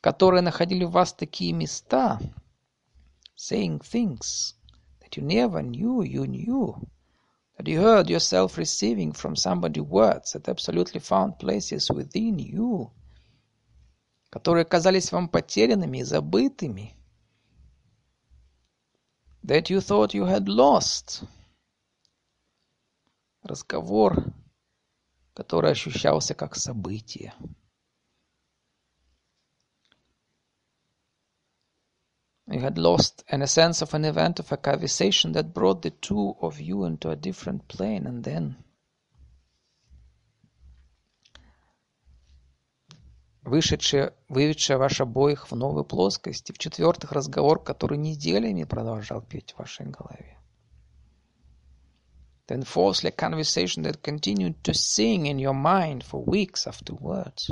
[0.00, 2.18] которые находили в вас такие места,
[3.36, 4.54] saying things
[5.00, 6.74] that you never knew you knew,
[7.56, 12.90] that you heard yourself receiving from somebody words that absolutely found places within you,
[14.30, 16.96] которые казались вам потерянными и забытыми,
[19.44, 21.24] that you thought you had lost.
[23.42, 24.32] Разговор,
[25.34, 27.34] который ощущался как событие.
[32.46, 35.90] You had lost in a sense of an event of a conversation that brought the
[35.90, 38.56] two of you into a different plane and then
[43.42, 49.58] вышедшее, выведшее ваш обоих в новую плоскость, и в-четвертых, разговор, который неделями продолжал петь в
[49.58, 50.38] вашей голове.
[52.52, 57.50] Then fourthly, a conversation that continued to sing in your mind for weeks afterwards.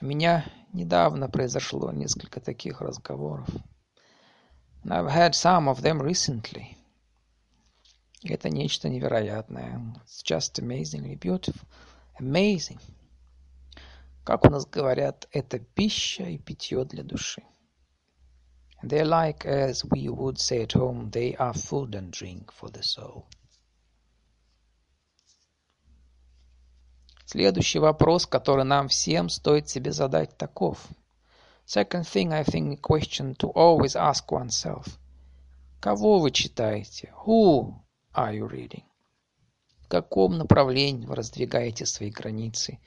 [0.00, 3.50] У меня недавно произошло несколько таких разговоров.
[4.82, 6.78] And I've had some of them recently.
[8.24, 9.94] Это нечто невероятное.
[10.06, 11.68] It's just amazingly beautiful.
[12.18, 12.80] Amazing.
[14.24, 17.42] Как у нас говорят, это пища и питье для души.
[18.83, 22.83] They're like, as we would say at home, they are food and drink for the
[22.83, 23.25] soul.
[27.25, 30.85] Следующий вопрос, который нам всем стоит себе задать, таков.
[31.65, 34.99] Second thing, I think, a question to always ask oneself.
[35.79, 37.13] Кого вы читаете?
[37.25, 37.73] Who
[38.13, 38.83] are you reading?
[39.81, 42.79] В каком направлении вы раздвигаете свои границы?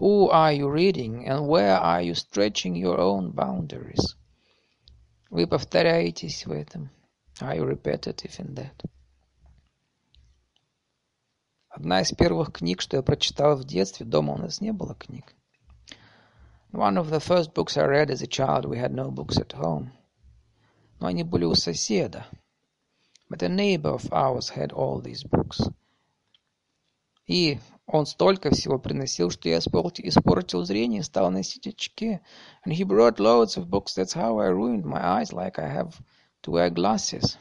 [0.00, 4.16] Who are you reading and where are you stretching your own boundaries?
[5.29, 6.89] Вы повторяетесь в этом.
[7.39, 8.89] Are you repetitive in that?
[11.69, 15.35] Одна из первых книг, что я прочитал в детстве, дома у нас не было книг.
[16.71, 19.53] One of the first books I read as a child, we had no books at
[19.53, 19.91] home.
[20.99, 22.25] Но они были у соседа.
[23.29, 25.61] But a neighbor of ours had all these books.
[27.27, 32.19] И он столько всего приносил, что я испортил, зрение и стал носить очки.
[32.65, 33.95] And he brought loads of books.
[33.95, 35.93] That's how I ruined my eyes, like I have
[36.43, 37.37] to wear glasses.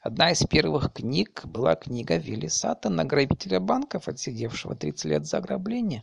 [0.00, 6.02] Одна из первых книг была книга Вилли Саттона, грабителя банков, отсидевшего 30 лет за ограбление.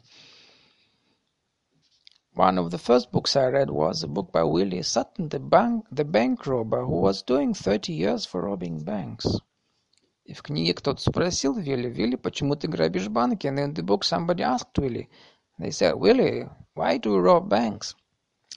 [2.36, 5.86] One of the first books I read was a book by Willie Sutton, the bank,
[5.91, 9.26] the bank robber, who was doing 30 years for robbing banks.
[10.34, 13.47] В книге кто-то спросил Вилли, Вилли, почему ты грабишь банки?
[13.47, 15.10] And in the book somebody asked Willie.
[15.57, 17.95] They said, Willie, why do you rob banks?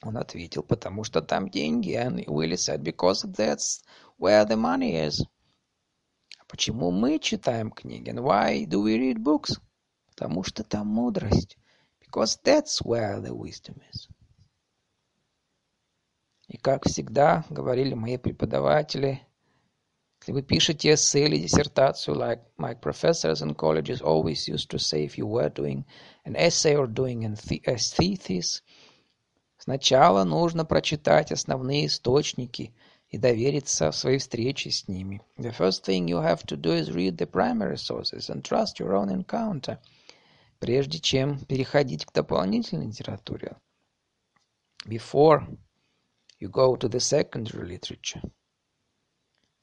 [0.02, 1.94] Он ответил, потому что там деньги.
[1.94, 3.82] And Willie said, because that's
[4.18, 5.24] where the money is.
[6.38, 8.10] А почему мы читаем книги?
[8.10, 9.58] And why do we read books?
[10.10, 11.56] Потому что там мудрость.
[12.00, 14.08] Because that's where the wisdom is.
[16.48, 19.26] И как всегда говорили мои преподаватели,
[20.27, 25.05] Если вы пишете эссе или диссертацию, like my professors in colleges always used to say,
[25.05, 25.85] if you were doing
[26.25, 28.61] an essay or doing a thesis,
[29.57, 32.73] сначала нужно прочитать основные источники
[33.09, 35.21] и довериться в своей встрече с ними.
[35.37, 38.95] The first thing you have to do is read the primary sources and trust your
[38.95, 39.79] own encounter,
[40.59, 43.55] прежде чем переходить к дополнительной литературе.
[44.85, 45.47] Before
[46.39, 48.21] you go to the secondary literature.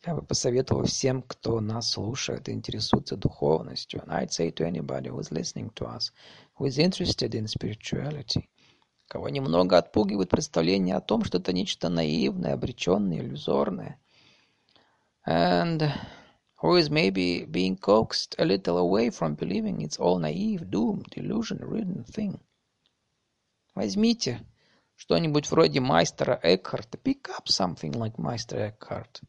[0.06, 4.00] Я бы посоветовал всем, кто нас слушает и интересуется духовностью.
[4.00, 6.14] And I'd say to anybody who is listening to us,
[6.58, 8.48] who is interested in spirituality,
[9.10, 14.00] кого немного отпугивает представление о том, что это нечто наивное, обреченное, иллюзорное.
[15.28, 15.92] And
[16.62, 22.06] who is maybe being coaxed a little away from believing it's all naive, doomed, illusion-ridden
[22.06, 22.40] thing.
[23.76, 24.40] Возьмите
[24.96, 26.98] что-нибудь вроде мастера Экхарта.
[26.98, 29.22] Pick up something like Master Eckhart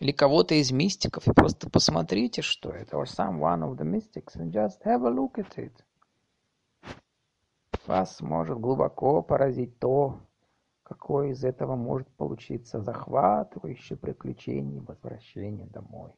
[0.00, 4.36] или кого-то из мистиков и просто посмотрите, что это, or some one of the mystics,
[4.36, 5.72] and just have a look at it.
[7.86, 10.20] Вас может глубоко поразить то,
[10.82, 16.14] какое из этого может получиться захватывающее приключение возвращения домой.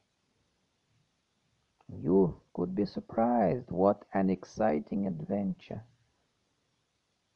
[1.88, 5.82] You could be surprised what an exciting adventure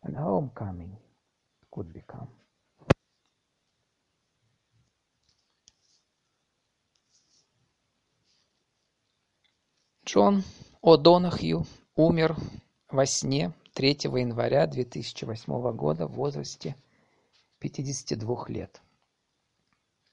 [0.03, 0.97] and homecoming
[1.71, 2.29] could become.
[10.07, 10.45] Джон
[10.83, 11.65] О'Донахью
[11.97, 12.37] умер
[12.91, 13.89] во сне 3
[14.21, 16.77] января 2008 года в возрасте
[17.61, 18.83] 52 лет.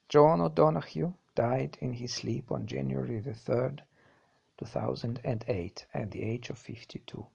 [0.07, 3.81] John O'Donoghue died in his sleep on January the 3rd,
[4.59, 7.27] 2008, at the age of 52.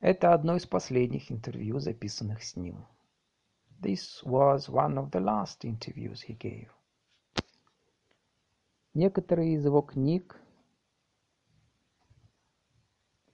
[0.00, 2.86] Это одно из последних интервью, записанных с ним.
[3.78, 6.70] This was one of the last interviews he gave.
[9.00, 10.38] Некоторые из его книг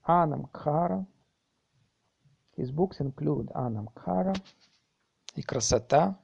[0.04, 1.04] Анам Кхара.
[2.56, 4.32] His books include Анам Кхара
[5.34, 6.20] и красота,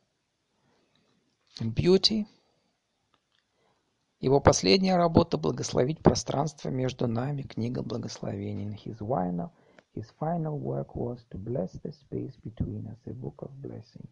[1.59, 2.25] and beauty.
[4.21, 8.81] Его последняя работа «Благословить пространство между нами» книга благословений.
[8.85, 9.51] His final,
[9.97, 14.09] his final work was to bless the space between us, a book of blessing.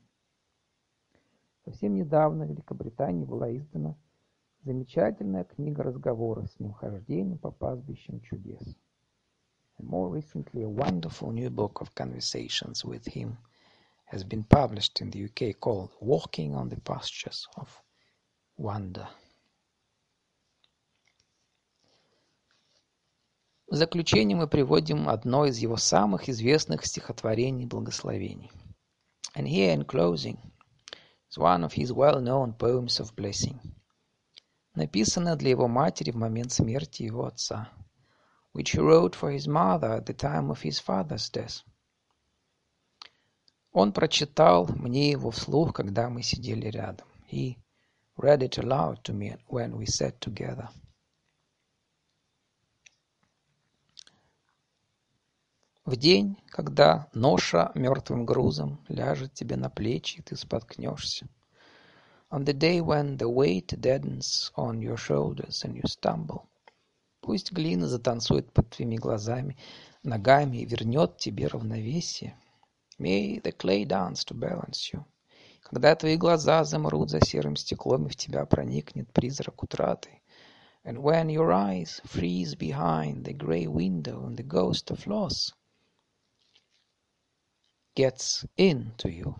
[1.64, 3.94] Совсем недавно в Великобритании была издана
[4.63, 8.75] замечательная книга разговора с ним «Хождение по пастбищам чудес».
[9.77, 13.37] And more recently, a wonderful new book of conversations with him
[14.05, 17.67] has been published in the UK called Walking on the Pastures of
[18.57, 19.07] Wonder.
[23.67, 28.51] В заключение мы приводим одно из его самых известных стихотворений благословений.
[29.35, 30.37] And here in closing
[31.29, 33.59] is one of his well-known poems of blessing,
[34.80, 37.68] написанное для его матери в момент смерти его отца–
[38.52, 41.62] which he wrote for his mother at the time of his father's death.
[43.72, 47.06] Он прочитал мне его вслух, когда мы сидели рядом.
[47.30, 47.56] He
[48.16, 50.68] read it aloud to me when we sat together.
[55.84, 61.28] В день, когда ноша мертвым грузом ляжет тебе на плечи, и ты споткнешься.
[62.31, 66.47] On the day when the weight deadens on your shoulders and you stumble.
[67.21, 69.57] Пусть глина затанцует под твоими глазами,
[70.03, 72.37] ногами и вернет тебе равновесие.
[72.99, 75.03] May the clay dance to balance you.
[75.61, 80.21] Когда твои глаза замрут за серым стеклом, и в тебя проникнет призрак утраты.
[80.83, 85.53] And when your eyes freeze behind the grey window and the ghost of loss
[87.95, 89.35] gets into you.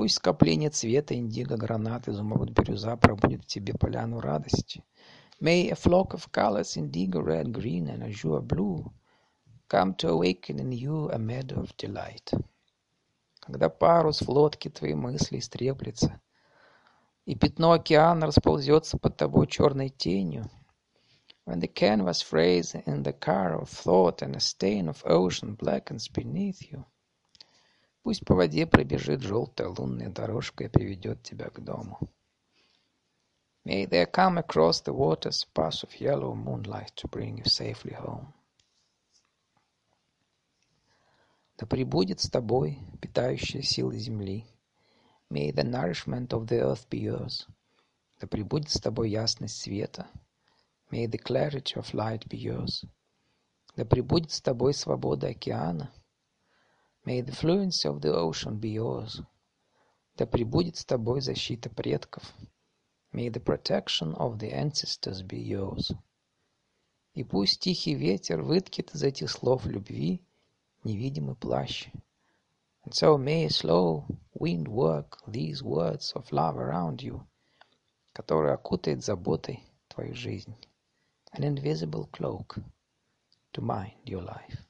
[0.00, 4.82] Пусть скопление цвета индиго, гранат, изумруд, бирюза пробудет в тебе поляну радости.
[5.42, 8.90] May a flock of colors, indigo red, green, and azure blue,
[9.68, 12.32] come to awaken in you a meadow of delight.
[13.40, 16.18] Когда парус в лодке твоей мысли истреплется,
[17.26, 20.48] и пятно океана расползется под тобой черной тенью,
[21.44, 26.08] when the canvas frays in the car of thought and a stain of ocean blackens
[26.08, 26.86] beneath you,
[28.02, 31.98] пусть по воде пробежит желтая лунная дорожка и приведет тебя к дому.
[33.64, 37.94] May there come across the waters a path of yellow moonlight to bring you safely
[37.94, 38.32] home.
[41.58, 44.46] Да пребудет с тобой питающая сила земли.
[45.28, 47.46] May the nourishment of the earth be yours.
[48.18, 50.08] Да пребудет с тобой ясность света.
[50.90, 52.88] May the clarity of light be yours.
[53.76, 55.92] Да пребудет с тобой свобода океана.
[57.09, 59.21] May the fluency of the ocean be yours.
[60.15, 62.33] Да пребудет с тобой защита предков.
[63.11, 65.91] May the protection of the ancestors be yours.
[67.13, 70.21] И пусть тихий ветер выткит из этих слов любви
[70.83, 71.89] невидимый плащ.
[72.83, 77.25] And so may a slow wind work these words of love around you,
[78.13, 80.55] который окутает заботой твою жизнь.
[81.31, 82.57] An invisible cloak
[83.53, 84.65] to mind your life.